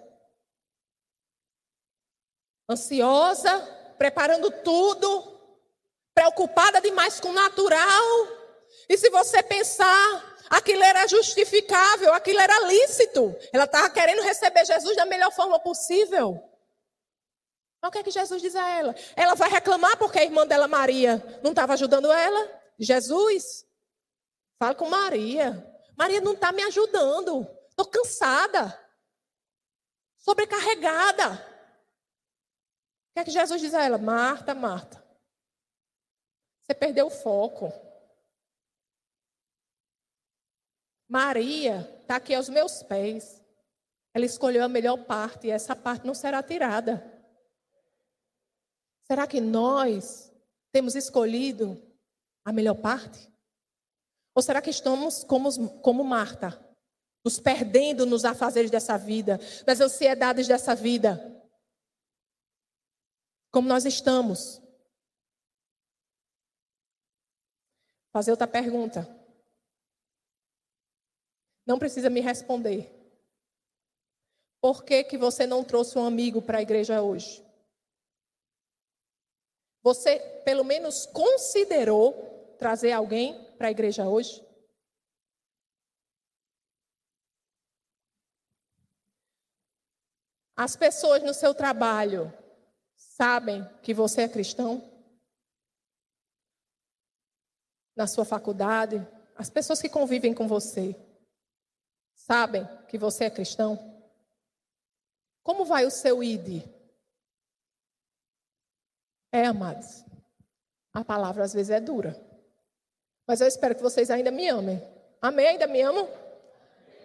Ansiosa, 2.69 3.60
preparando 3.98 4.52
tudo, 4.63 5.39
preocupada 6.13 6.80
demais 6.80 7.19
com 7.19 7.30
o 7.30 7.34
natural. 7.34 8.04
E 8.88 8.98
se 8.98 9.10
você 9.10 9.41
pensar, 9.41 10.38
aquilo 10.50 10.84
era 10.84 11.08
justificável, 11.08 12.13
aquilo 12.13 12.39
era 12.39 12.67
lícito. 12.67 13.36
Ela 13.52 13.65
estava 13.65 13.89
querendo 13.89 14.21
receber 14.21 14.65
Jesus 14.65 14.95
da 14.95 15.06
melhor 15.06 15.32
forma 15.32 15.60
possível. 15.60 16.41
Mas 17.82 17.89
o 17.89 17.91
que 17.91 17.98
é 18.00 18.04
que 18.04 18.12
Jesus 18.12 18.41
diz 18.41 18.56
a 18.56 18.69
ela? 18.69 18.95
Ela 19.15 19.36
vai 19.36 19.50
reclamar 19.50 19.98
porque 19.98 20.19
a 20.19 20.24
irmã 20.24 20.45
dela, 20.45 20.67
Maria, 20.67 21.24
não 21.43 21.52
estava 21.52 21.74
ajudando 21.74 22.12
ela? 22.12 22.62
Jesus, 22.80 23.65
fala 24.58 24.76
com 24.76 24.89
Maria. 24.89 25.72
Maria 25.98 26.22
não 26.22 26.34
está 26.34 26.52
me 26.52 26.63
ajudando. 26.63 27.48
Estou 27.70 27.86
cansada. 27.86 28.80
Sobrecarregada. 30.18 31.34
O 31.34 33.13
que 33.13 33.20
é 33.20 33.24
que 33.24 33.32
Jesus 33.32 33.62
diz 33.62 33.74
a 33.74 33.84
ela? 33.84 33.98
Marta, 33.98 34.54
Marta. 34.54 35.04
Você 36.62 36.74
perdeu 36.74 37.08
o 37.08 37.12
foco. 37.12 37.72
Maria 41.08 41.98
está 42.02 42.15
aqui 42.15 42.34
aos 42.34 42.50
meus 42.50 42.82
pés. 42.84 43.41
Ela 44.13 44.26
escolheu 44.26 44.63
a 44.63 44.70
melhor 44.70 44.98
parte 45.06 45.48
e 45.48 45.52
essa 45.52 45.76
parte 45.76 46.06
não 46.06 46.13
será 46.13 46.41
tirada. 46.41 47.12
Será 49.04 49.28
que 49.28 49.39
nós 49.39 50.32
temos 50.72 50.96
escolhido 50.96 51.82
a 52.44 52.52
melhor 52.52 52.76
parte? 52.76 53.32
Ou 54.36 54.41
será 54.41 54.62
que 54.62 54.69
estamos 54.69 55.24
como, 55.24 55.80
como 55.80 56.04
Marta, 56.04 56.62
nos 57.24 57.39
perdendo 57.39 58.06
nos 58.06 58.26
afazeres 58.26 58.69
dessa 58.69 58.98
vida, 58.98 59.39
nas 59.65 59.80
ansiedades 59.80 60.45
dessa 60.45 60.76
vida? 60.76 61.41
Como 63.50 63.69
nós 63.69 63.86
estamos? 63.86 64.62
Fazer 68.12 68.32
outra 68.32 68.45
pergunta. 68.48 69.08
Não 71.65 71.80
precisa 71.80 72.10
me 72.10 72.19
responder. 72.19 72.91
Por 74.62 74.84
que, 74.84 75.06
que 75.06 75.17
você 75.17 75.48
não 75.48 75.63
trouxe 75.63 75.98
um 75.98 76.06
amigo 76.06 76.41
para 76.41 76.58
a 76.58 76.62
igreja 76.62 77.02
hoje? 77.02 77.41
Você, 79.82 80.19
pelo 80.43 80.63
menos, 80.63 81.06
considerou 81.06 82.56
trazer 82.58 82.91
alguém 82.91 83.44
para 83.58 83.68
a 83.68 83.72
igreja 83.72 84.08
hoje? 84.08 84.44
As 90.56 90.76
pessoas 90.76 91.22
no 91.22 91.34
seu 91.34 91.54
trabalho 91.54 92.32
sabem 92.96 93.63
que 93.82 93.94
você 93.94 94.22
é 94.22 94.30
cristão? 94.30 94.82
Na 97.96 98.08
sua 98.08 98.26
faculdade, 98.26 98.96
as 99.36 99.50
pessoas 99.50 99.82
que 99.82 99.89
convivem 99.89 100.34
com 100.34 100.48
você 100.48 100.96
sabem 102.13 102.65
que 102.88 102.98
você 102.98 103.26
é 103.26 103.30
cristão? 103.30 103.78
Como 105.44 105.65
vai 105.65 105.86
o 105.86 105.91
seu 105.91 106.24
ID? 106.24 106.63
É, 109.32 109.46
amados. 109.46 110.04
A 110.94 111.04
palavra 111.04 111.44
às 111.44 111.54
vezes 111.54 111.70
é 111.70 111.80
dura. 111.80 112.15
Mas 113.28 113.42
eu 113.42 113.48
espero 113.48 113.76
que 113.76 113.82
vocês 113.82 114.10
ainda 114.10 114.32
me 114.32 114.48
amem. 114.48 114.82
Amém? 115.22 115.48
Ainda 115.48 115.68
me 115.68 115.82
amam? 115.82 116.08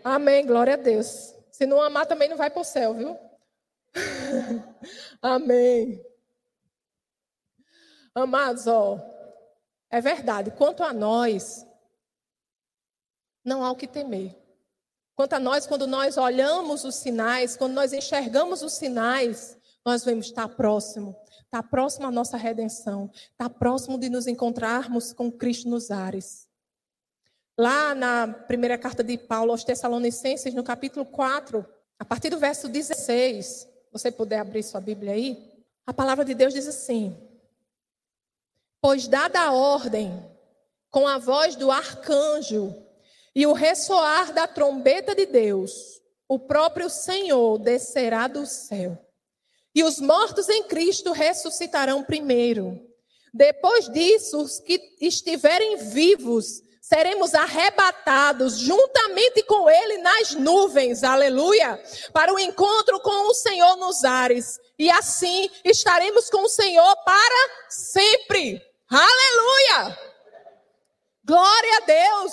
Amém. 0.05 0.47
Glória 0.47 0.75
a 0.75 0.77
Deus. 0.77 1.35
Se 1.51 1.67
não 1.67 1.81
amar, 1.81 2.07
também 2.07 2.29
não 2.29 2.37
vai 2.37 2.51
para 2.51 2.61
o 2.61 2.65
céu, 2.65 2.95
viu? 2.95 3.19
Amém. 5.21 6.05
Amados, 8.15 8.67
ó, 8.67 8.99
é 9.91 10.01
verdade. 10.01 10.51
Quanto 10.51 10.83
a 10.83 10.93
nós, 10.93 11.67
não 13.45 13.65
há 13.65 13.71
o 13.71 13.77
que 13.77 13.87
temer. 13.87 14.37
Quanto 15.15 15.35
a 15.35 15.41
nós, 15.41 15.67
quando 15.67 15.87
nós 15.87 16.17
olhamos 16.17 16.85
os 16.85 16.97
sinais, 16.97 17.57
quando 17.57 17.75
nós 17.75 17.93
enxergamos 17.93 18.63
os 18.63 18.73
sinais, 18.73 19.59
nós 19.85 20.05
vamos 20.05 20.27
estar 20.27 20.49
próximo. 20.49 21.15
Está 21.51 21.65
próximo 21.65 22.07
à 22.07 22.13
nossa 22.13 22.37
redenção. 22.37 23.11
Está 23.33 23.51
próximo 23.51 23.99
de 23.99 24.09
nos 24.09 24.29
encontrarmos 24.29 25.13
com 25.13 25.33
Cristo 25.33 25.69
nos 25.69 25.91
ares. 25.91 26.49
Lá 27.59 27.93
na 27.93 28.29
primeira 28.29 28.79
carta 28.79 29.03
de 29.03 29.19
Paulo 29.19 29.51
aos 29.51 29.65
Tessalonicenses, 29.65 30.55
no 30.55 30.63
capítulo 30.63 31.05
4, 31.05 31.67
a 31.99 32.05
partir 32.05 32.31
do 32.31 32.39
verso 32.39 32.69
16, 32.69 33.69
você 33.91 34.13
puder 34.13 34.39
abrir 34.39 34.63
sua 34.63 34.81
Bíblia 34.81 35.13
aí, 35.13 35.53
a 35.85 35.93
palavra 35.93 36.25
de 36.25 36.35
Deus 36.35 36.55
diz 36.55 36.69
assim: 36.69 37.21
Pois 38.81 39.09
dada 39.09 39.41
a 39.41 39.53
ordem, 39.53 40.25
com 40.89 41.09
a 41.09 41.19
voz 41.19 41.57
do 41.57 41.73
arcanjo 41.73 42.73
e 43.35 43.45
o 43.45 43.55
ressoar 43.55 44.33
da 44.33 44.47
trombeta 44.47 45.17
de 45.17 45.27
Deus, 45.27 46.01
o 46.29 46.39
próprio 46.39 46.89
Senhor 46.89 47.59
descerá 47.59 48.29
do 48.29 48.47
céu 48.47 48.97
e 49.75 49.85
os 49.85 49.99
mortos 50.01 50.49
em 50.49 50.65
Cristo 50.65 51.13
ressuscitarão 51.13 52.03
primeiro. 52.03 52.79
Depois 53.33 53.89
disso, 53.89 54.39
os 54.39 54.59
que 54.61 54.81
estiverem 55.01 55.77
vivos 55.77 56.63
seremos 56.81 57.35
arrebatados 57.35 58.59
juntamente 58.59 59.45
com 59.45 59.71
Ele 59.71 59.99
nas 59.99 60.33
nuvens, 60.35 61.05
aleluia, 61.05 61.81
para 62.13 62.35
o 62.35 62.39
encontro 62.39 62.99
com 63.01 63.29
o 63.29 63.35
Senhor 63.35 63.77
nos 63.77 64.03
ares. 64.03 64.59
E 64.77 64.91
assim 64.91 65.49
estaremos 65.65 66.29
com 66.29 66.43
o 66.43 66.49
Senhor 66.49 66.97
para 67.05 67.69
sempre, 67.69 68.61
aleluia. 68.91 69.99
Glória 71.25 71.77
a 71.77 71.81
Deus, 71.81 72.33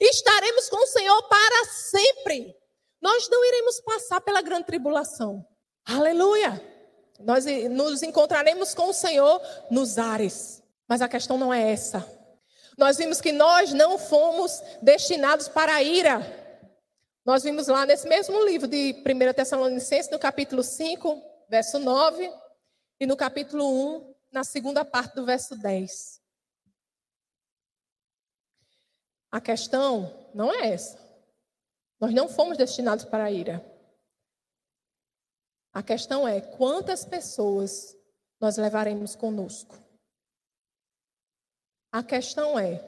estaremos 0.00 0.68
com 0.68 0.76
o 0.76 0.86
Senhor 0.86 1.20
para 1.24 1.64
sempre. 1.64 2.54
Nós 3.02 3.28
não 3.28 3.44
iremos 3.44 3.80
passar 3.80 4.20
pela 4.20 4.42
grande 4.42 4.66
tribulação. 4.66 5.44
Aleluia! 5.88 6.62
Nós 7.18 7.46
nos 7.70 8.02
encontraremos 8.02 8.74
com 8.74 8.90
o 8.90 8.92
Senhor 8.92 9.40
nos 9.70 9.96
ares. 9.96 10.62
Mas 10.86 11.00
a 11.00 11.08
questão 11.08 11.38
não 11.38 11.52
é 11.52 11.72
essa. 11.72 12.06
Nós 12.76 12.98
vimos 12.98 13.22
que 13.22 13.32
nós 13.32 13.72
não 13.72 13.98
fomos 13.98 14.62
destinados 14.82 15.48
para 15.48 15.74
a 15.74 15.82
ira. 15.82 16.20
Nós 17.24 17.42
vimos 17.42 17.68
lá 17.68 17.86
nesse 17.86 18.06
mesmo 18.06 18.44
livro 18.44 18.68
de 18.68 19.02
1 19.04 19.32
Tessalonicenses, 19.32 20.10
no 20.10 20.18
capítulo 20.18 20.62
5, 20.62 21.22
verso 21.48 21.78
9, 21.78 22.30
e 23.00 23.06
no 23.06 23.16
capítulo 23.16 23.66
1, 23.96 24.14
na 24.30 24.44
segunda 24.44 24.84
parte 24.84 25.14
do 25.14 25.24
verso 25.24 25.56
10. 25.56 26.20
A 29.32 29.40
questão 29.40 30.28
não 30.34 30.52
é 30.52 30.68
essa. 30.68 30.98
Nós 31.98 32.12
não 32.12 32.28
fomos 32.28 32.58
destinados 32.58 33.06
para 33.06 33.24
a 33.24 33.30
ira. 33.30 33.77
A 35.72 35.82
questão 35.82 36.26
é 36.26 36.40
quantas 36.40 37.04
pessoas 37.04 37.96
nós 38.40 38.56
levaremos 38.56 39.14
conosco. 39.14 39.76
A 41.92 42.02
questão 42.02 42.58
é: 42.58 42.82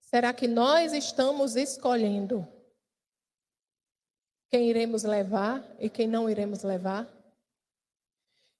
será 0.00 0.32
que 0.32 0.48
nós 0.48 0.92
estamos 0.92 1.56
escolhendo 1.56 2.46
quem 4.50 4.68
iremos 4.68 5.04
levar 5.04 5.64
e 5.78 5.88
quem 5.88 6.08
não 6.08 6.28
iremos 6.28 6.62
levar? 6.62 7.08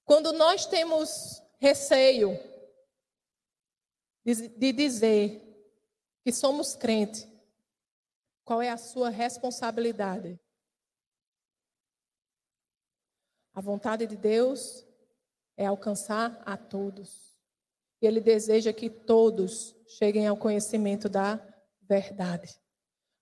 Quando 0.04 0.32
nós 0.32 0.66
temos 0.66 1.42
receio 1.58 2.38
de 4.24 4.72
dizer 4.72 5.46
que 6.22 6.32
somos 6.32 6.74
crente, 6.74 7.28
qual 8.44 8.60
é 8.60 8.70
a 8.70 8.76
sua 8.76 9.08
responsabilidade? 9.08 10.38
A 13.60 13.62
vontade 13.62 14.06
de 14.06 14.16
Deus 14.16 14.86
é 15.54 15.66
alcançar 15.66 16.40
a 16.46 16.56
todos. 16.56 17.36
E 18.00 18.06
Ele 18.06 18.18
deseja 18.18 18.72
que 18.72 18.88
todos 18.88 19.76
cheguem 19.86 20.26
ao 20.26 20.34
conhecimento 20.34 21.10
da 21.10 21.38
verdade. 21.82 22.58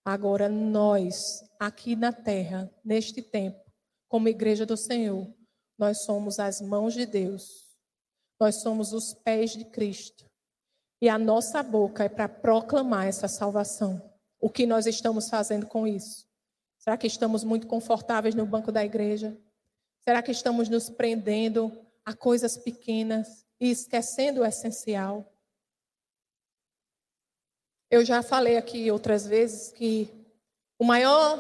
Agora, 0.05 0.49
nós, 0.49 1.43
aqui 1.59 1.97
na 1.97 2.13
terra, 2.13 2.73
neste 2.85 3.21
tempo, 3.21 3.59
como 4.09 4.29
igreja 4.29 4.65
do 4.65 4.77
Senhor, 4.77 5.27
Nós 5.77 6.05
somos 6.05 6.39
as 6.39 6.61
mãos 6.61 6.95
de 6.95 7.05
Deus. 7.05 7.77
Nós 8.39 8.63
somos 8.63 8.93
os 8.93 9.13
pés 9.13 9.57
de 9.57 9.65
Cristo. 9.65 10.25
E 11.03 11.09
a 11.09 11.19
nossa 11.19 11.65
boca 11.65 12.05
é 12.05 12.09
para 12.09 12.29
proclamar 12.29 13.09
essa 13.09 13.27
salvação. 13.27 14.01
O 14.41 14.49
que 14.49 14.67
nós 14.67 14.87
estamos 14.87 15.29
fazendo 15.29 15.67
com 15.67 15.85
isso? 15.85 16.29
Será 16.79 16.97
que 16.97 17.09
estamos 17.09 17.43
muito 17.43 17.67
confortáveis 17.67 18.37
no 18.37 18.47
banco 18.47 18.71
da 18.71 18.85
igreja? 18.85 19.37
Será 20.09 20.23
que 20.23 20.33
estamos 20.33 20.71
nos 20.71 20.89
prendendo 20.89 21.71
a 22.03 22.15
coisas 22.15 22.57
pequenas 22.57 23.47
e 23.61 23.71
esquecendo 23.71 24.41
o 24.41 24.45
essencial? 24.47 25.31
Eu 27.91 28.03
já 28.03 28.23
falei 28.23 28.57
aqui 28.57 28.91
outras 28.91 29.27
vezes 29.27 29.71
que 29.71 30.09
o 30.79 30.85
maior 30.85 31.39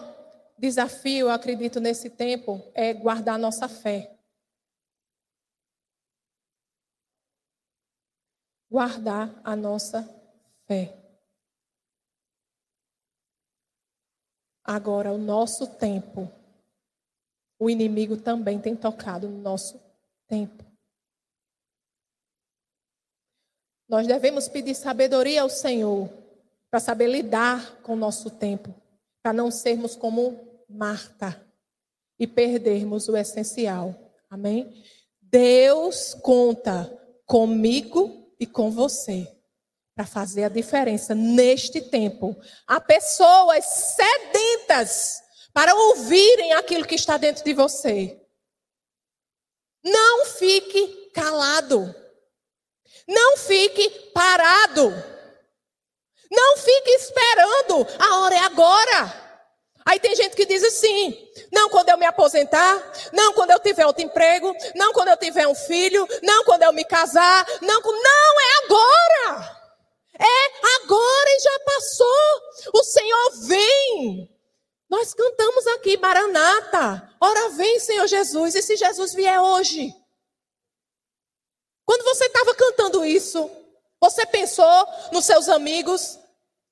desafio, 0.58 1.28
eu 1.28 1.30
acredito, 1.30 1.80
nesse 1.80 2.10
tempo 2.10 2.62
é 2.74 2.92
guardar 2.92 3.38
nossa 3.38 3.70
fé. 3.70 4.14
Guardar 8.70 9.40
a 9.42 9.56
nossa 9.56 10.02
fé. 10.66 10.94
Agora, 14.62 15.10
o 15.10 15.16
nosso 15.16 15.66
tempo, 15.78 16.30
o 17.58 17.68
inimigo 17.68 18.16
também 18.16 18.58
tem 18.60 18.76
tocado 18.76 19.28
no 19.28 19.38
nosso 19.38 19.80
tempo. 20.26 20.64
Nós 23.88 24.06
devemos 24.06 24.48
pedir 24.48 24.74
sabedoria 24.74 25.42
ao 25.42 25.48
Senhor 25.48 26.08
para 26.70 26.78
saber 26.78 27.08
lidar 27.08 27.80
com 27.82 27.94
o 27.94 27.96
nosso 27.96 28.30
tempo, 28.30 28.74
para 29.22 29.32
não 29.32 29.50
sermos 29.50 29.96
como 29.96 30.46
Marta 30.68 31.42
e 32.18 32.26
perdermos 32.26 33.08
o 33.08 33.16
essencial. 33.16 33.94
Amém? 34.28 34.84
Deus 35.20 36.12
conta 36.14 36.94
comigo 37.24 38.30
e 38.38 38.46
com 38.46 38.70
você 38.70 39.26
para 39.94 40.06
fazer 40.06 40.44
a 40.44 40.48
diferença 40.48 41.14
neste 41.14 41.80
tempo. 41.80 42.36
Há 42.66 42.80
pessoas 42.80 43.64
sedentas 43.64 45.22
para 45.58 45.74
ouvirem 45.74 46.52
aquilo 46.52 46.86
que 46.86 46.94
está 46.94 47.16
dentro 47.16 47.42
de 47.42 47.52
você. 47.52 48.16
Não 49.82 50.24
fique 50.24 51.10
calado. 51.12 51.92
Não 53.08 53.36
fique 53.36 53.90
parado. 54.14 54.88
Não 56.30 56.56
fique 56.58 56.90
esperando. 56.90 57.88
A 57.98 58.20
hora 58.20 58.36
é 58.36 58.38
agora. 58.38 59.42
Aí 59.84 59.98
tem 59.98 60.14
gente 60.14 60.36
que 60.36 60.46
diz 60.46 60.62
assim: 60.62 61.28
não 61.50 61.68
quando 61.70 61.88
eu 61.88 61.98
me 61.98 62.06
aposentar, 62.06 62.92
não 63.12 63.32
quando 63.32 63.50
eu 63.50 63.58
tiver 63.58 63.84
outro 63.84 64.04
emprego, 64.04 64.54
não 64.76 64.92
quando 64.92 65.08
eu 65.08 65.16
tiver 65.16 65.48
um 65.48 65.56
filho, 65.56 66.06
não 66.22 66.44
quando 66.44 66.62
eu 66.62 66.72
me 66.72 66.84
casar, 66.84 67.44
não, 67.62 67.80
não 67.80 68.40
é 68.40 68.64
agora. 68.64 69.58
É 70.20 70.82
agora 70.82 71.30
e 71.30 71.40
já 71.40 71.58
passou. 71.64 72.42
O 72.74 72.84
Senhor 72.84 73.30
vem. 73.48 74.37
Nós 74.88 75.12
cantamos 75.12 75.66
aqui, 75.68 75.96
Maranata. 75.98 77.14
Ora 77.20 77.50
vem, 77.50 77.78
Senhor 77.78 78.06
Jesus. 78.06 78.54
E 78.54 78.62
se 78.62 78.76
Jesus 78.76 79.12
vier 79.14 79.40
hoje? 79.40 79.94
Quando 81.84 82.04
você 82.04 82.26
estava 82.26 82.54
cantando 82.54 83.04
isso, 83.04 83.50
você 84.00 84.24
pensou 84.26 84.86
nos 85.12 85.24
seus 85.24 85.48
amigos, 85.48 86.18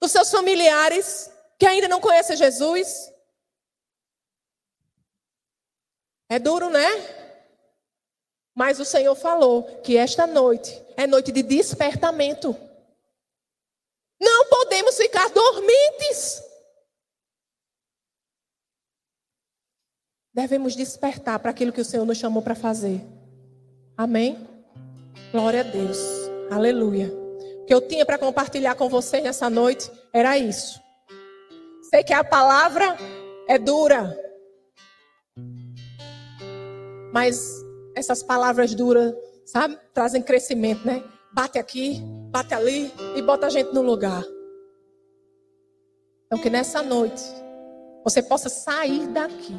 nos 0.00 0.12
seus 0.12 0.30
familiares, 0.30 1.30
que 1.58 1.66
ainda 1.66 1.88
não 1.88 2.00
conhece 2.00 2.36
Jesus? 2.36 3.10
É 6.28 6.38
duro, 6.38 6.70
né? 6.70 6.86
Mas 8.54 8.80
o 8.80 8.84
Senhor 8.84 9.14
falou 9.14 9.80
que 9.82 9.96
esta 9.96 10.26
noite 10.26 10.82
é 10.96 11.06
noite 11.06 11.30
de 11.30 11.42
despertamento. 11.42 12.56
Não 14.18 14.46
podemos 14.46 14.96
ficar 14.96 15.28
dormentes. 15.28 16.42
Devemos 20.36 20.76
despertar 20.76 21.38
para 21.38 21.50
aquilo 21.50 21.72
que 21.72 21.80
o 21.80 21.84
Senhor 21.84 22.04
nos 22.04 22.18
chamou 22.18 22.42
para 22.42 22.54
fazer. 22.54 23.00
Amém? 23.96 24.46
Glória 25.32 25.60
a 25.60 25.62
Deus. 25.62 25.98
Aleluia. 26.50 27.10
O 27.62 27.64
que 27.64 27.72
eu 27.72 27.80
tinha 27.80 28.04
para 28.04 28.18
compartilhar 28.18 28.74
com 28.74 28.86
vocês 28.86 29.24
nessa 29.24 29.48
noite 29.48 29.90
era 30.12 30.36
isso. 30.36 30.78
Sei 31.88 32.04
que 32.04 32.12
a 32.12 32.22
palavra 32.22 32.98
é 33.48 33.58
dura. 33.58 34.14
Mas 37.14 37.40
essas 37.94 38.22
palavras 38.22 38.74
duras, 38.74 39.14
sabe, 39.46 39.78
trazem 39.94 40.20
crescimento, 40.20 40.86
né? 40.86 41.02
Bate 41.32 41.58
aqui, 41.58 42.02
bate 42.30 42.52
ali 42.52 42.92
e 43.16 43.22
bota 43.22 43.46
a 43.46 43.50
gente 43.50 43.72
no 43.72 43.80
lugar. 43.80 44.22
Então, 46.26 46.38
que 46.38 46.50
nessa 46.50 46.82
noite 46.82 47.24
você 48.06 48.22
possa 48.22 48.48
sair 48.48 49.08
daqui 49.08 49.52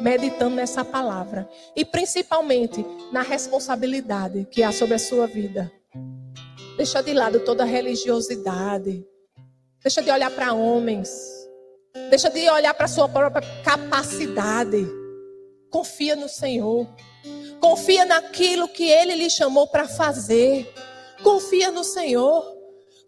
meditando 0.00 0.56
nessa 0.56 0.84
palavra 0.84 1.48
e 1.76 1.84
principalmente 1.84 2.84
na 3.12 3.22
responsabilidade 3.22 4.44
que 4.50 4.60
há 4.60 4.72
sobre 4.72 4.96
a 4.96 4.98
sua 4.98 5.28
vida. 5.28 5.70
Deixa 6.76 7.00
de 7.00 7.12
lado 7.12 7.38
toda 7.44 7.64
religiosidade. 7.64 9.06
Deixa 9.80 10.02
de 10.02 10.10
olhar 10.10 10.32
para 10.32 10.52
homens. 10.52 11.12
Deixa 12.10 12.28
de 12.28 12.50
olhar 12.50 12.74
para 12.74 12.86
a 12.86 12.88
sua 12.88 13.08
própria 13.08 13.46
capacidade. 13.62 14.84
Confia 15.70 16.16
no 16.16 16.28
Senhor. 16.28 16.88
Confia 17.60 18.04
naquilo 18.04 18.66
que 18.66 18.90
Ele 18.90 19.14
lhe 19.14 19.30
chamou 19.30 19.68
para 19.68 19.86
fazer. 19.86 20.68
Confia 21.22 21.70
no 21.70 21.84
Senhor. 21.84 22.44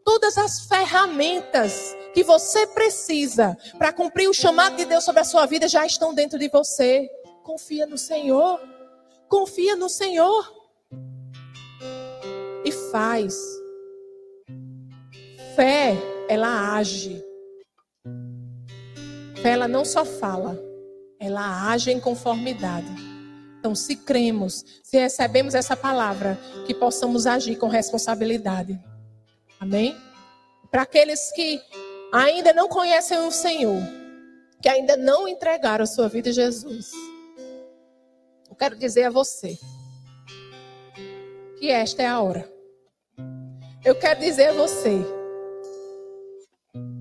Todas 0.04 0.38
as 0.38 0.60
ferramentas 0.68 1.96
que 2.14 2.22
você 2.22 2.66
precisa 2.68 3.58
para 3.76 3.92
cumprir 3.92 4.28
o 4.28 4.32
chamado 4.32 4.76
de 4.76 4.84
Deus 4.84 5.04
sobre 5.04 5.20
a 5.20 5.24
sua 5.24 5.44
vida 5.46 5.66
já 5.66 5.84
estão 5.84 6.14
dentro 6.14 6.38
de 6.38 6.48
você. 6.48 7.10
Confia 7.42 7.86
no 7.86 7.98
Senhor. 7.98 8.60
Confia 9.28 9.74
no 9.74 9.88
Senhor. 9.88 10.54
E 12.64 12.70
faz. 12.92 13.36
Fé, 15.56 15.96
ela 16.28 16.76
age. 16.76 17.22
Fé, 19.42 19.50
ela 19.50 19.68
não 19.68 19.84
só 19.84 20.04
fala, 20.04 20.58
ela 21.20 21.70
age 21.70 21.90
em 21.90 22.00
conformidade. 22.00 22.88
Então, 23.58 23.74
se 23.74 23.96
cremos, 23.96 24.64
se 24.82 24.98
recebemos 24.98 25.54
essa 25.54 25.76
palavra, 25.76 26.38
que 26.66 26.74
possamos 26.74 27.26
agir 27.26 27.56
com 27.56 27.66
responsabilidade. 27.68 28.78
Amém? 29.58 29.96
Para 30.70 30.82
aqueles 30.82 31.32
que 31.32 31.60
ainda 32.14 32.52
não 32.52 32.68
conhecem 32.68 33.18
o 33.18 33.30
Senhor, 33.32 33.82
que 34.62 34.68
ainda 34.68 34.96
não 34.96 35.26
entregaram 35.26 35.82
a 35.82 35.86
sua 35.86 36.08
vida 36.08 36.30
a 36.30 36.32
Jesus, 36.32 36.92
eu 38.48 38.54
quero 38.54 38.76
dizer 38.76 39.04
a 39.04 39.10
você 39.10 39.58
que 41.58 41.70
esta 41.70 42.02
é 42.02 42.06
a 42.06 42.20
hora. 42.20 42.48
Eu 43.84 43.96
quero 43.96 44.20
dizer 44.20 44.50
a 44.50 44.52
você 44.52 45.04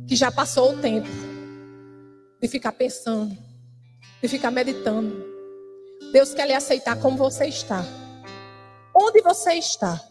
que 0.08 0.16
já 0.16 0.32
passou 0.32 0.74
o 0.74 0.82
tempo 0.82 1.08
de 2.42 2.48
ficar 2.48 2.72
pensando, 2.72 3.38
de 4.20 4.28
ficar 4.28 4.50
meditando. 4.50 5.32
Deus 6.12 6.34
quer 6.34 6.48
lhe 6.48 6.54
aceitar 6.54 7.00
como 7.00 7.18
você 7.18 7.46
está. 7.46 7.84
Onde 8.96 9.22
você 9.22 9.54
está? 9.54 10.04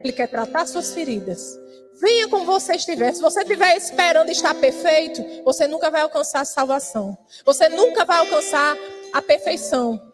Ele 0.00 0.12
quer 0.12 0.28
tratar 0.28 0.66
suas 0.66 0.92
feridas. 0.92 1.58
Venha 2.00 2.28
como 2.28 2.44
você 2.44 2.74
estiver. 2.74 3.12
Se 3.14 3.22
você 3.22 3.40
estiver 3.40 3.76
esperando 3.76 4.30
estar 4.30 4.54
perfeito, 4.54 5.24
você 5.44 5.66
nunca 5.66 5.90
vai 5.90 6.02
alcançar 6.02 6.40
a 6.40 6.44
salvação. 6.44 7.16
Você 7.44 7.68
nunca 7.68 8.04
vai 8.04 8.18
alcançar 8.18 8.76
a 9.12 9.22
perfeição. 9.22 10.12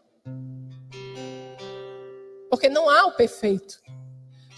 Porque 2.48 2.68
não 2.68 2.88
há 2.88 3.06
o 3.06 3.12
perfeito. 3.12 3.80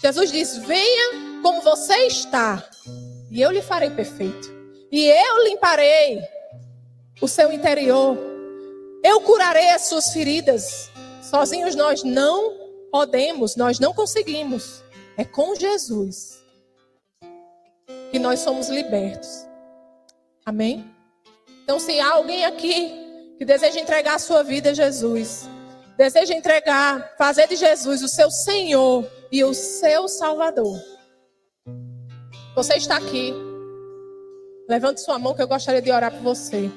Jesus 0.01 0.31
diz: 0.31 0.57
Venha 0.57 1.41
como 1.41 1.61
você 1.61 1.95
está, 2.05 2.63
e 3.31 3.41
eu 3.41 3.51
lhe 3.51 3.61
farei 3.61 3.89
perfeito. 3.89 4.53
E 4.91 5.07
eu 5.07 5.43
limparei 5.45 6.21
o 7.21 7.27
seu 7.27 7.51
interior. 7.51 8.17
Eu 9.03 9.21
curarei 9.21 9.69
as 9.69 9.83
suas 9.83 10.11
feridas. 10.11 10.91
Sozinhos 11.21 11.75
nós 11.75 12.03
não 12.03 12.55
podemos, 12.91 13.55
nós 13.55 13.79
não 13.79 13.93
conseguimos. 13.93 14.84
É 15.17 15.23
com 15.23 15.55
Jesus 15.55 16.43
que 18.11 18.19
nós 18.19 18.39
somos 18.39 18.69
libertos. 18.69 19.45
Amém? 20.45 20.85
Então, 21.63 21.79
se 21.79 21.99
há 21.99 22.13
alguém 22.13 22.45
aqui 22.45 22.93
que 23.37 23.45
deseja 23.45 23.79
entregar 23.79 24.15
a 24.15 24.19
sua 24.19 24.43
vida 24.43 24.69
a 24.69 24.73
Jesus, 24.73 25.49
deseja 25.97 26.33
entregar, 26.33 27.15
fazer 27.17 27.47
de 27.47 27.55
Jesus 27.55 28.03
o 28.03 28.07
seu 28.07 28.29
Senhor 28.29 29.09
e 29.31 29.43
o 29.43 29.53
seu 29.53 30.07
Salvador, 30.07 30.79
você 32.55 32.75
está 32.75 32.97
aqui. 32.97 33.33
Levante 34.69 35.01
sua 35.01 35.19
mão 35.19 35.33
que 35.33 35.41
eu 35.41 35.47
gostaria 35.47 35.81
de 35.81 35.91
orar 35.91 36.11
por 36.11 36.21
você. 36.21 36.71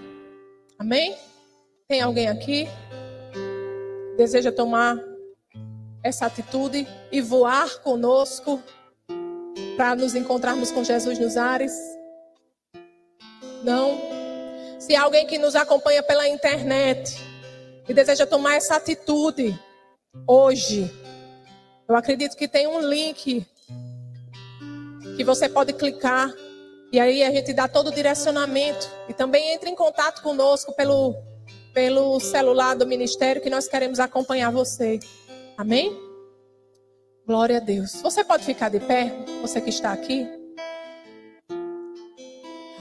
Amém? 0.78 1.16
Tem 1.88 2.00
alguém 2.00 2.28
aqui? 2.28 2.68
Deseja 4.16 4.50
tomar 4.50 4.98
essa 6.02 6.26
atitude 6.26 6.86
e 7.10 7.20
voar 7.20 7.80
conosco 7.80 8.62
para 9.76 9.94
nos 9.94 10.14
encontrarmos 10.14 10.70
com 10.70 10.82
Jesus 10.84 11.18
nos 11.18 11.36
ares? 11.36 11.72
Não. 13.62 13.98
Se 14.78 14.94
alguém 14.94 15.26
que 15.26 15.38
nos 15.38 15.56
acompanha 15.56 16.02
pela 16.02 16.28
internet 16.28 17.16
e 17.88 17.94
deseja 17.94 18.26
tomar 18.26 18.56
essa 18.56 18.76
atitude 18.76 19.58
hoje, 20.26 20.90
eu 21.88 21.96
acredito 21.96 22.36
que 22.36 22.46
tem 22.46 22.66
um 22.66 22.80
link 22.80 23.46
que 25.16 25.24
você 25.24 25.48
pode 25.48 25.72
clicar 25.72 26.32
e 26.92 27.00
aí 27.00 27.22
a 27.22 27.30
gente 27.30 27.52
dá 27.52 27.68
todo 27.68 27.88
o 27.88 27.94
direcionamento 27.94 28.88
e 29.08 29.14
também 29.14 29.52
entre 29.52 29.68
em 29.68 29.74
contato 29.74 30.22
conosco 30.22 30.74
pelo 30.74 31.14
pelo 31.74 32.18
celular 32.18 32.74
do 32.74 32.86
ministério 32.86 33.42
que 33.42 33.50
nós 33.50 33.68
queremos 33.68 34.00
acompanhar 34.00 34.50
você. 34.50 34.98
Amém? 35.58 35.92
Glória 37.26 37.56
a 37.56 37.60
Deus. 37.60 38.00
Você 38.00 38.22
pode 38.22 38.44
ficar 38.44 38.68
de 38.68 38.78
pé, 38.78 39.12
você 39.42 39.60
que 39.60 39.70
está 39.70 39.92
aqui? 39.92 40.24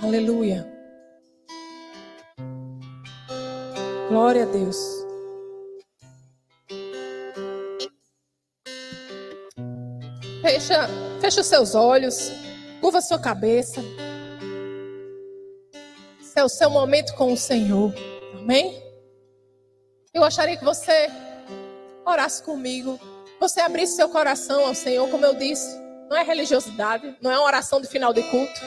Aleluia. 0.04 0.72
Glória 4.10 4.44
a 4.44 4.46
Deus. 4.46 4.78
Fecha, 10.44 10.88
fecha 11.20 11.42
os 11.42 11.48
seus 11.48 11.74
olhos, 11.74 12.32
curva 12.80 13.02
sua 13.02 13.18
cabeça. 13.18 13.82
Esse 16.22 16.40
é 16.40 16.44
o 16.44 16.48
seu 16.48 16.70
momento 16.70 17.16
com 17.16 17.34
o 17.34 17.38
Senhor. 17.38 17.92
Amém? 18.36 18.80
Eu 20.14 20.22
gostaria 20.22 20.56
que 20.56 20.64
você 20.64 21.10
orasse 22.12 22.42
comigo. 22.42 23.00
Você 23.40 23.60
abrisse 23.60 23.96
seu 23.96 24.10
coração 24.10 24.66
ao 24.66 24.74
Senhor, 24.74 25.10
como 25.10 25.26
eu 25.26 25.36
disse. 25.36 25.78
Não 26.10 26.18
é 26.18 26.24
religiosidade, 26.24 27.16
não 27.22 27.30
é 27.30 27.38
uma 27.38 27.46
oração 27.46 27.82
de 27.82 27.88
final 27.88 28.14
de 28.14 28.24
culto. 28.24 28.62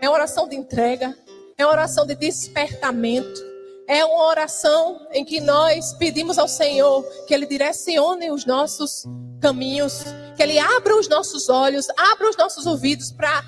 É 0.00 0.08
uma 0.08 0.14
oração 0.14 0.48
de 0.48 0.56
entrega. 0.56 1.16
É 1.58 1.64
uma 1.64 1.72
oração 1.72 2.06
de 2.06 2.14
despertamento. 2.14 3.44
É 3.88 4.04
uma 4.04 4.24
oração 4.24 5.06
em 5.12 5.24
que 5.24 5.40
nós 5.40 5.92
pedimos 5.94 6.38
ao 6.38 6.48
Senhor 6.48 7.04
que 7.26 7.34
Ele 7.34 7.46
direcione 7.46 8.30
os 8.30 8.44
nossos 8.44 9.04
caminhos, 9.40 10.02
que 10.36 10.42
Ele 10.42 10.58
abra 10.58 10.96
os 10.96 11.08
nossos 11.08 11.48
olhos, 11.48 11.86
abra 11.96 12.28
os 12.28 12.36
nossos 12.36 12.66
ouvidos 12.66 13.12
para 13.12 13.44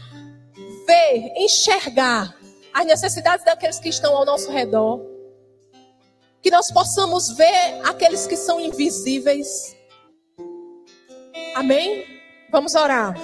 ver, 0.86 1.32
enxergar 1.36 2.36
as 2.72 2.86
necessidades 2.86 3.44
daqueles 3.44 3.80
que 3.80 3.88
estão 3.88 4.16
ao 4.16 4.24
nosso 4.24 4.50
redor. 4.50 5.17
Que 6.42 6.50
nós 6.50 6.70
possamos 6.70 7.30
ver 7.30 7.80
aqueles 7.84 8.26
que 8.26 8.36
são 8.36 8.60
invisíveis. 8.60 9.76
Amém? 11.54 12.06
Vamos 12.50 12.74
orar. 12.74 13.14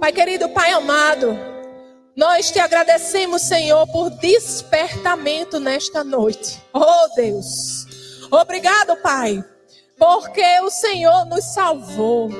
Pai 0.00 0.12
querido, 0.12 0.48
Pai 0.48 0.72
amado. 0.72 1.36
Nós 2.16 2.50
te 2.50 2.58
agradecemos, 2.58 3.42
Senhor, 3.42 3.86
por 3.88 4.10
despertamento 4.10 5.58
nesta 5.58 6.02
noite. 6.04 6.60
Oh, 6.72 7.08
Deus. 7.14 7.86
Obrigado, 8.30 8.96
Pai, 8.96 9.42
porque 9.98 10.60
o 10.60 10.70
Senhor 10.70 11.24
nos 11.26 11.44
salvou. 11.44 12.30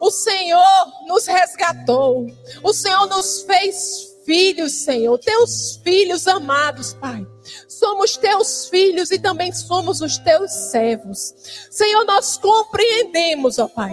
O 0.00 0.10
Senhor 0.10 0.86
nos 1.06 1.26
resgatou. 1.26 2.26
O 2.62 2.72
Senhor 2.72 3.06
nos 3.06 3.42
fez 3.42 4.11
filhos, 4.24 4.72
Senhor. 4.72 5.18
Teus 5.18 5.80
filhos 5.82 6.26
amados, 6.26 6.94
Pai. 6.94 7.26
Somos 7.68 8.16
teus 8.16 8.66
filhos 8.68 9.10
e 9.10 9.18
também 9.18 9.52
somos 9.52 10.00
os 10.00 10.18
teus 10.18 10.50
servos. 10.50 11.34
Senhor, 11.70 12.04
nós 12.04 12.38
compreendemos, 12.38 13.58
ó 13.58 13.68
Pai, 13.68 13.92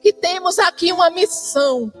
que 0.00 0.12
temos 0.12 0.58
aqui 0.58 0.92
uma 0.92 1.10
missão 1.10 1.92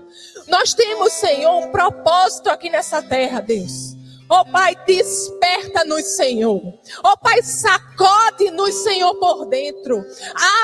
nós 0.48 0.74
temos, 0.74 1.12
Senhor, 1.12 1.56
um 1.56 1.70
propósito 1.70 2.50
aqui 2.50 2.68
nessa 2.68 3.02
terra, 3.02 3.40
Deus. 3.40 3.93
Oh, 4.36 4.44
Pai, 4.50 4.74
desperta-nos, 4.84 6.16
Senhor. 6.16 6.60
Oh, 7.04 7.16
Pai, 7.18 7.40
sacode-nos, 7.40 8.74
Senhor, 8.82 9.14
por 9.14 9.46
dentro. 9.46 10.04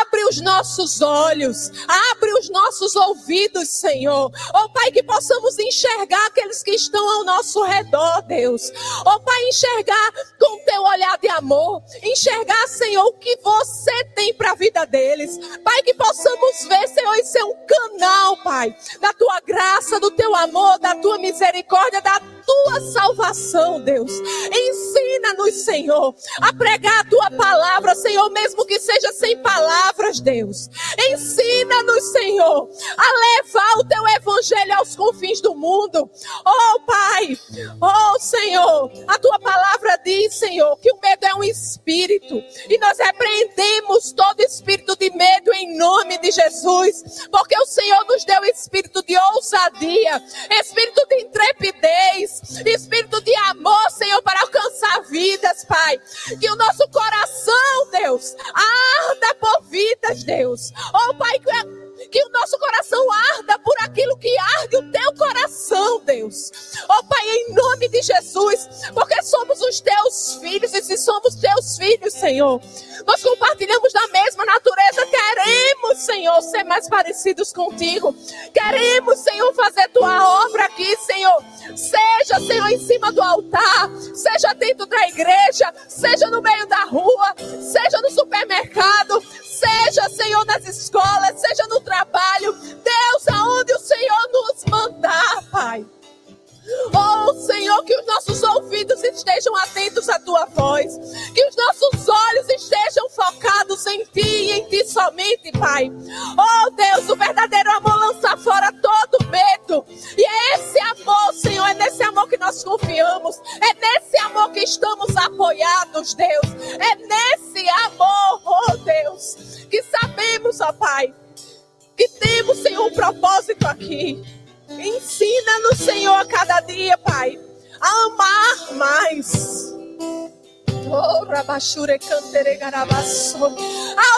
Abre 0.01 0.25
os 0.25 0.41
nossos 0.41 1.01
olhos, 1.01 1.71
abre 2.11 2.33
os 2.33 2.51
nossos 2.51 2.97
ouvidos, 2.97 3.69
Senhor. 3.69 4.29
Oh, 4.53 4.73
Pai, 4.73 4.91
que 4.91 5.05
possamos 5.05 5.57
enxergar 5.57 6.27
aqueles 6.27 6.65
que 6.65 6.73
estão 6.73 7.09
ao 7.19 7.25
nosso 7.25 7.63
redor, 7.63 8.23
Deus. 8.23 8.73
Ó 9.07 9.21
Pai, 9.21 9.45
enxergar 9.45 10.13
com 10.39 10.65
teu 10.65 10.83
olhar 10.83 11.17
de 11.19 11.29
amor. 11.29 11.81
Enxergar, 12.03 12.67
Senhor, 12.67 13.07
o 13.07 13.13
que 13.13 13.37
você 13.37 14.05
tem 14.17 14.35
para 14.35 14.51
a 14.51 14.57
vida 14.57 14.85
deles. 14.85 15.39
Pai, 15.63 15.81
que 15.83 15.95
possamos 15.95 16.65
ver, 16.69 16.89
Senhor, 16.89 17.15
e 17.15 17.25
ser 17.25 17.45
um 17.45 17.55
canal, 17.67 18.37
Pai, 18.39 18.77
da 19.01 19.13
tua 19.13 19.41
graça, 19.47 20.01
do 20.01 20.11
teu 20.11 20.35
amor, 20.35 20.79
da 20.81 20.97
tua 20.97 21.19
misericórdia, 21.19 22.01
da 22.01 22.21
tua 22.45 22.81
salvação, 22.93 23.60
Deus. 23.81 24.13
Ensina-nos, 24.53 25.55
Senhor, 25.65 26.15
a 26.41 26.53
pregar 26.53 27.01
a 27.01 27.05
tua 27.05 27.31
palavra, 27.31 27.95
Senhor, 27.95 28.31
mesmo 28.31 28.65
que 28.65 28.79
seja 28.79 29.13
sem 29.13 29.37
palavras, 29.39 30.21
Deus. 30.21 30.69
Ensina-nos, 31.11 32.05
Senhor, 32.13 32.69
a 32.97 33.43
levar 33.43 33.79
o 33.79 33.85
teu 33.85 34.07
evangelho 34.09 34.75
aos 34.75 34.97
confins 34.97 35.41
do 35.41 35.55
mundo. 35.55 36.11
Oh, 36.45 36.81
Pai, 36.81 37.39
oh, 37.81 38.19
Senhor, 38.21 38.91
a 39.07 39.19
tua 39.19 39.39
palavra 39.39 39.97
diz, 40.05 40.35
Senhor, 40.35 40.77
que 40.79 40.91
o 40.93 41.01
medo 41.01 41.27
é 41.27 41.35
um 41.35 41.45
espírito 41.45 42.43
e 42.69 42.79
nós 42.79 42.99
repreendemos 42.99 44.13
todo 44.13 44.41
espírito 44.41 44.97
de 44.97 45.11
medo 45.11 45.53
em 45.55 45.77
nome 45.77 46.19
de 46.19 46.31
Jesus, 46.31 47.27
porque 47.31 47.57
o 47.59 47.67
Senhor 47.67 48.05
nos 48.07 48.25
deu 48.25 48.45
espírito 48.45 49.03
de 49.05 49.17
ousadia, 49.17 50.23
espírito 50.61 51.07
de 51.09 51.17
intrepidez, 51.23 52.63
espírito 52.67 53.21
de 53.23 53.35
amor, 53.49 53.91
Senhor, 53.91 54.23
para 54.23 54.41
alcançar 54.41 55.03
vidas, 55.03 55.65
Pai. 55.65 55.99
Que 56.39 56.51
o 56.51 56.57
nosso 56.57 56.89
coração, 56.91 57.91
Deus, 57.91 58.35
arda 58.55 59.35
por 59.35 59.63
vidas, 59.65 60.25
Deus. 60.25 60.73
Oh, 60.95 61.15
Pai, 61.15 61.39
que 61.39 61.81
que 62.09 62.25
o 62.25 62.31
nosso 62.31 62.59
coração 62.59 63.07
arda 63.13 63.59
por 63.59 63.75
aquilo 63.81 64.17
que 64.17 64.35
arde 64.39 64.77
o 64.77 64.91
teu 64.91 65.15
coração, 65.17 66.01
Deus. 66.05 66.51
Oh 66.89 67.05
Pai, 67.05 67.29
em 67.29 67.55
nome 67.55 67.89
de 67.89 68.03
Jesus, 68.03 68.69
porque 68.95 69.23
somos 69.23 69.61
os 69.61 69.81
teus 69.81 70.35
filhos, 70.41 70.73
e 70.73 70.83
se 70.83 70.97
somos 70.97 71.35
teus 71.35 71.77
filhos, 71.77 72.15
Senhor, 72.15 72.61
nós 73.07 73.23
compartilhamos 73.23 73.93
da 73.93 74.07
mesma 74.09 74.45
natureza, 74.45 75.07
queremos, 75.07 75.99
Senhor, 75.99 76.41
ser 76.43 76.65
mais 76.65 76.89
parecidos 76.89 77.53
contigo. 77.53 78.15
Queremos, 78.53 79.19
Senhor, 79.21 79.53
fazer 79.55 79.89
tua 79.89 80.45
obra 80.45 80.65
aqui, 80.65 80.97
Senhor. 80.99 81.43
Seja, 81.77 82.41
Senhor, 82.47 82.69
em 82.69 82.79
cima 82.79 83.13
do 83.13 83.23
altar, 83.31 83.91
seja 84.15 84.53
dentro 84.55 84.87
da 84.87 85.09
igreja, 85.09 85.73
seja 85.89 86.29
no 86.29 86.43
meio 86.43 86.67
da 86.67 86.85
rua, 86.85 87.35
seja 87.39 88.01
no 88.03 88.11
supermercado, 88.11 89.23
seja, 89.43 89.70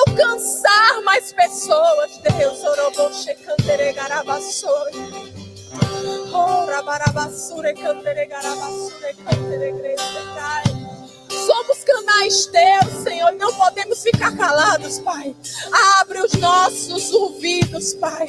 alcançar 0.07 1.03
mais 1.05 1.33
pessoas, 1.33 2.19
Deus. 2.19 2.59
Oh, 6.35 6.67
rabarabassure, 6.67 7.75
cantere, 7.75 8.27
garabassure, 8.27 9.15
cantere, 9.25 9.97
Somos 11.29 11.85
canais 11.85 12.47
teus, 12.47 13.03
Senhor, 13.03 13.33
e 13.33 13.37
não 13.37 13.53
podemos 13.55 14.03
ficar 14.03 14.37
calados, 14.37 14.99
Pai. 15.01 15.35
Abre 16.01 16.21
os 16.21 16.33
nossos 16.35 17.13
ouvidos, 17.13 17.95
Pai 17.95 18.29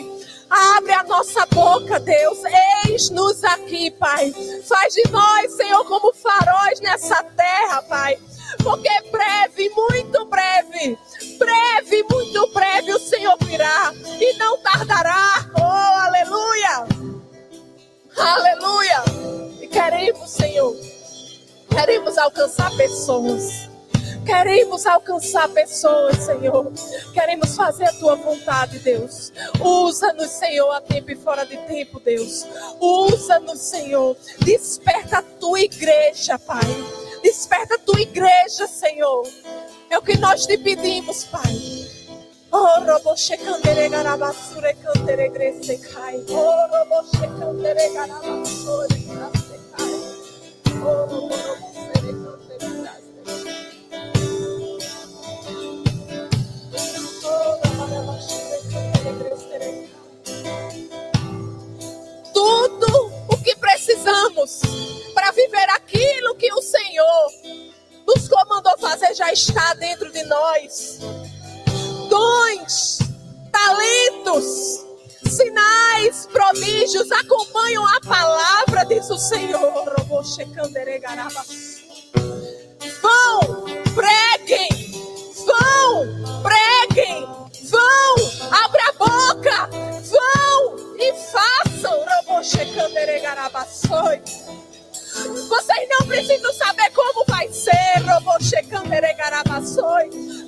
Abre 0.53 0.93
a 0.93 1.03
nossa 1.03 1.47
boca, 1.47 1.99
Deus. 1.99 2.37
Eis-nos 2.85 3.43
aqui, 3.43 3.89
Pai. 3.89 4.31
Faz 4.67 4.93
de 4.93 5.03
nós, 5.09 5.52
pessoas. 23.03 23.69
Queremos 24.25 24.85
alcançar 24.85 25.49
pessoas, 25.49 26.17
Senhor. 26.17 26.71
Queremos 27.13 27.55
fazer 27.55 27.85
a 27.85 27.93
tua 27.93 28.15
vontade, 28.15 28.79
Deus. 28.79 29.33
Usa-nos, 29.59 30.31
Senhor, 30.31 30.71
a 30.71 30.79
tempo 30.79 31.11
e 31.11 31.15
fora 31.15 31.45
de 31.45 31.57
tempo, 31.67 31.99
Deus. 31.99 32.45
Usa-nos, 32.79 33.59
Senhor. 33.59 34.15
Desperta 34.39 35.17
a 35.17 35.21
tua 35.21 35.59
igreja, 35.59 36.39
Pai. 36.39 36.61
Desperta 37.21 37.75
a 37.75 37.79
tua 37.79 37.99
igreja, 37.99 38.65
Senhor. 38.67 39.27
É 39.89 39.97
o 39.97 40.01
que 40.01 40.17
nós 40.17 40.45
te 40.45 40.57
pedimos, 40.57 41.25
Pai. 41.25 41.83
Oh, 42.55 42.79
roboche 42.85 43.35
candere 43.37 43.89
garabasure 43.89 44.75
candere 44.75 45.27
grese 45.29 45.79
cai. 45.79 46.23
Oh, 46.29 46.67
roboche 46.71 47.27
candere 47.39 47.89
garabasure 47.93 48.99
grase 49.07 49.59
cai. 49.75 50.81
Oh, 50.85 51.05
roboche 51.07 51.72
precisamos 63.83 64.61
para 65.13 65.31
viver 65.31 65.69
aquilo 65.71 66.35
que 66.35 66.51
o 66.53 66.61
Senhor 66.61 67.31
nos 68.07 68.27
comandou 68.29 68.77
fazer 68.77 69.13
já 69.13 69.31
está 69.31 69.73
dentro 69.73 70.09
de 70.11 70.23
nós. 70.23 70.99
Dons, 72.09 72.99
talentos, 73.51 74.85
sinais, 75.29 76.27
prodígios 76.27 77.11
acompanham 77.11 77.85
a 77.85 77.99
palavra, 78.01 78.85
diz 78.85 79.09
o 79.09 79.17
Senhor. 79.17 79.93
Vão, 83.01 83.65
preguem, 83.93 84.69
vão, 85.45 86.41
preguem, 86.41 87.27
vão, 87.83 88.49
abra 88.51 88.83
a 88.87 88.93
boca, 88.93 89.67
vão 89.67 90.95
e 90.97 91.13
façam. 91.31 92.03
Vocês 95.47 95.87
não 95.89 96.07
precisam 96.07 96.53
saber 96.53 96.89
como 96.91 97.23
vai 97.27 97.47
ser, 97.51 98.03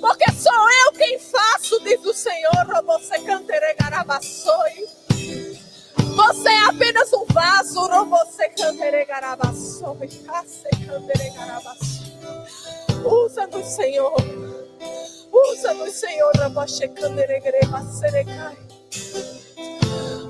porque 0.02 0.32
sou 0.32 0.70
eu 0.86 0.92
quem 0.94 1.20
faço, 1.20 1.80
diz 1.84 2.04
o 2.06 2.14
Senhor. 2.14 2.66
Você 6.16 6.50
é 6.50 6.66
apenas 6.66 7.12
um 7.14 7.26
vaso, 7.26 7.88
Usa-nos, 13.04 13.66
Senhor. 13.68 14.65
Usa-nos, 15.32 15.94
Senhor. 15.94 16.32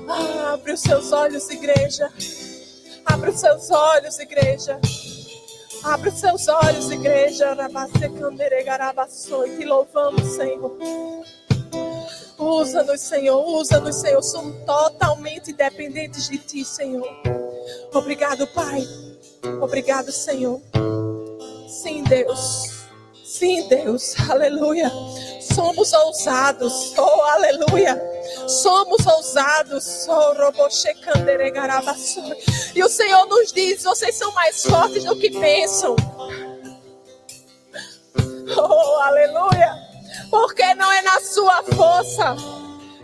Ah, 0.08 0.52
abre 0.54 0.72
os 0.72 0.80
seus 0.80 1.12
olhos, 1.12 1.50
igreja. 1.50 2.12
Abre 3.04 3.30
os 3.30 3.40
seus 3.40 3.70
olhos, 3.70 4.18
igreja. 4.18 4.80
Abre 5.82 6.10
os 6.10 6.18
seus 6.18 6.48
olhos, 6.48 6.90
igreja. 6.90 7.56
Te 9.56 9.64
louvamos, 9.64 10.36
Senhor. 10.36 10.76
Usa-nos, 12.38 13.00
Senhor. 13.00 13.46
Usa-nos, 13.46 13.96
Senhor. 13.96 14.22
Somos 14.22 14.64
totalmente 14.64 15.52
dependentes 15.52 16.28
de 16.28 16.38
Ti, 16.38 16.64
Senhor. 16.64 17.08
Obrigado, 17.92 18.46
Pai. 18.48 18.86
Obrigado, 19.60 20.10
Senhor. 20.12 20.60
Sim, 21.68 22.02
Deus. 22.04 22.75
Sim, 23.38 23.68
Deus. 23.68 24.14
Aleluia. 24.30 24.90
Somos 25.42 25.92
ousados. 25.92 26.94
Oh, 26.96 27.20
aleluia. 27.22 28.00
Somos 28.48 29.06
ousados. 29.06 30.06
Oh, 30.08 30.32
e 32.74 32.82
o 32.82 32.88
Senhor 32.88 33.26
nos 33.26 33.52
diz: 33.52 33.82
vocês 33.82 34.14
são 34.14 34.32
mais 34.32 34.64
fortes 34.64 35.04
do 35.04 35.14
que 35.16 35.30
pensam. 35.38 35.94
Oh, 38.56 39.00
aleluia. 39.02 39.76
Porque 40.30 40.74
não 40.74 40.90
é 40.90 41.02
na 41.02 41.20
sua 41.20 41.62
força, 41.62 42.36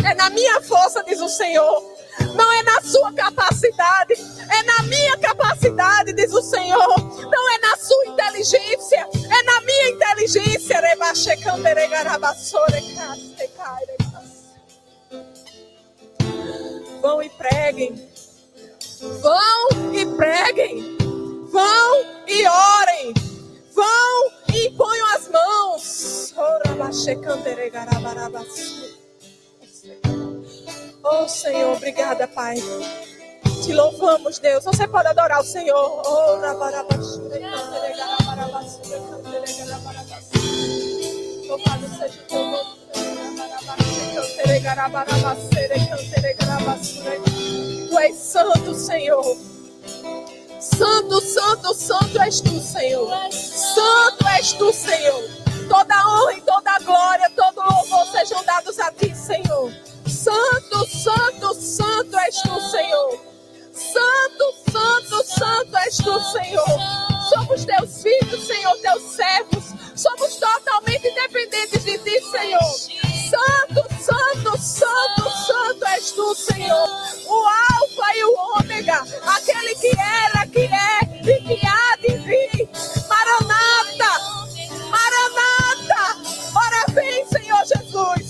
é 0.03 0.15
na 0.15 0.31
minha 0.31 0.63
força, 0.63 1.05
diz 1.05 1.21
o 1.21 1.29
Senhor. 1.29 1.92
Não 2.35 2.53
é 2.53 2.63
na 2.63 2.81
sua 2.83 3.13
capacidade, 3.13 4.15
é 4.15 4.63
na 4.65 4.83
minha 4.85 5.17
capacidade, 5.19 6.13
diz 6.13 6.33
o 6.33 6.43
Senhor. 6.43 6.99
Não 7.31 7.55
é 7.55 7.59
na 7.59 7.77
sua 7.77 8.07
inteligência, 8.07 9.09
é 9.31 9.43
na 9.45 9.61
minha 9.63 9.89
inteligência. 9.91 10.63
Vão 17.01 17.23
e 17.23 17.29
preguem. 17.31 18.09
Vão 19.21 19.69
e 19.93 20.07
preguem. 20.17 20.97
Vão 21.51 22.07
e 22.29 22.47
orem. 22.47 23.15
Vão 23.75 24.33
e 24.55 24.71
ponham 24.71 25.07
as 25.15 25.29
mãos. 25.29 26.33
Oh 31.15 31.29
Senhor, 31.29 31.77
obrigada, 31.77 32.27
Pai. 32.27 32.57
Te 33.63 33.75
louvamos, 33.75 34.39
Deus. 34.39 34.65
Você 34.65 34.89
pode 34.89 35.09
adorar 35.09 35.41
o 35.41 35.45
Senhor. 35.45 36.03
Oh, 36.07 36.37
Louvado 41.47 41.87
seja 41.99 42.19
o 42.19 42.27
teu 42.27 42.45
nome. 42.51 42.83
Tu 47.91 47.99
és 47.99 48.17
santo, 48.17 48.75
Senhor. 48.75 49.37
Santo, 50.59 51.21
santo, 51.21 51.75
santo 51.75 52.23
és 52.23 52.41
tu, 52.41 52.59
Senhor. 52.59 53.11
Santo 53.31 54.29
és 54.39 54.53
tu, 54.55 54.73
Senhor. 54.73 55.23
Toda 55.69 56.09
honra 56.09 56.35
e 56.35 56.41
toda 56.41 56.79
glória, 56.79 57.31
todo 57.37 57.63
louvor 57.63 58.07
sejam 58.13 58.43
dados 58.45 58.79
a 58.79 58.91
ti, 58.93 59.15
Senhor. 59.15 59.92
Santo, 60.23 60.87
santo, 60.87 61.55
santo 61.55 62.17
és 62.17 62.43
tu, 62.43 62.61
Senhor. 62.71 63.21
Santo, 63.73 64.55
santo, 64.71 65.25
santo 65.25 65.77
és 65.79 65.97
tu, 65.97 66.21
Senhor. 66.21 66.79
Somos 67.29 67.65
teus 67.65 68.03
filhos, 68.05 68.47
Senhor, 68.47 68.77
teus 68.83 69.03
servos. 69.03 69.65
Somos 69.97 70.37
totalmente 70.37 71.11
dependentes 71.11 71.85
de 71.85 71.99
ti, 71.99 72.21
Senhor. 72.31 72.73
Santo, 73.33 73.83
santo, 74.01 74.59
santo, 74.59 75.31
santo 75.45 75.87
és 75.97 76.13
tu, 76.13 76.35
Senhor. 76.37 76.89
O 77.27 77.45
Alfa 77.49 78.17
e 78.17 78.25
o 78.25 78.35
Ômega, 78.61 79.05
aquele 79.27 79.75
que 79.75 79.91
era, 79.99 80.47
que 80.47 80.61
é 80.61 81.03
e 81.29 81.41
que 81.43 81.67
há 81.67 81.97
de 81.97 82.17
vir. 82.19 82.69
Maranata, 83.09 84.13
Maranata. 84.89 86.23
Ora 86.55 86.85
vem, 86.95 87.27
Senhor 87.27 87.65
Jesus. 87.67 88.22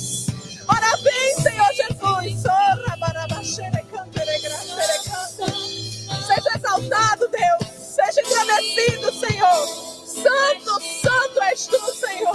Exaltado, 7.03 7.29
Deus. 7.29 7.73
Seja 7.79 8.21
agradecido, 8.21 9.13
Senhor. 9.13 9.67
Santo, 10.07 10.81
santo 11.03 11.43
és 11.51 11.67
tu, 11.67 11.95
Senhor. 11.95 12.33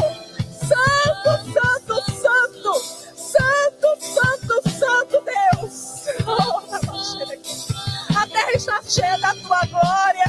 Santo, 0.67 1.53
santo, 1.53 1.95
santo. 2.21 2.73
Santo, 3.15 3.87
santo, 4.01 4.69
santo 4.69 5.23
Deus. 5.23 6.07
A 8.15 8.27
terra 8.27 8.51
está 8.53 8.81
cheia 8.83 9.17
da 9.19 9.33
tua 9.35 9.61
glória. 9.65 10.26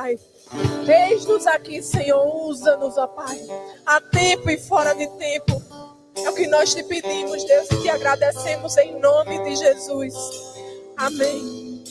Pai. 0.00 0.18
Eis-nos 0.88 1.46
aqui, 1.46 1.82
Senhor, 1.82 2.24
usa-nos, 2.46 2.96
ó 2.96 3.06
Pai, 3.06 3.38
a 3.84 4.00
tempo 4.00 4.48
e 4.48 4.56
fora 4.56 4.94
de 4.94 5.06
tempo. 5.18 5.62
É 6.16 6.30
o 6.30 6.34
que 6.34 6.46
nós 6.46 6.74
te 6.74 6.82
pedimos, 6.82 7.44
Deus, 7.44 7.70
e 7.70 7.82
te 7.82 7.90
agradecemos 7.90 8.76
em 8.78 8.98
nome 8.98 9.42
de 9.44 9.56
Jesus. 9.56 10.14
Amém. 10.96 11.84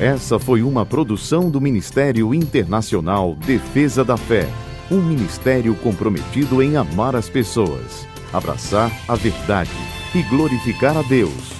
Essa 0.00 0.38
foi 0.38 0.62
uma 0.62 0.84
produção 0.84 1.48
do 1.48 1.60
Ministério 1.60 2.34
Internacional 2.34 3.36
Defesa 3.36 4.04
da 4.04 4.16
Fé, 4.16 4.48
um 4.90 5.00
ministério 5.00 5.76
comprometido 5.76 6.60
em 6.62 6.76
amar 6.76 7.14
as 7.14 7.28
pessoas, 7.28 8.06
abraçar 8.32 8.90
a 9.06 9.14
verdade 9.14 9.70
e 10.14 10.22
glorificar 10.22 10.96
a 10.96 11.02
Deus. 11.02 11.59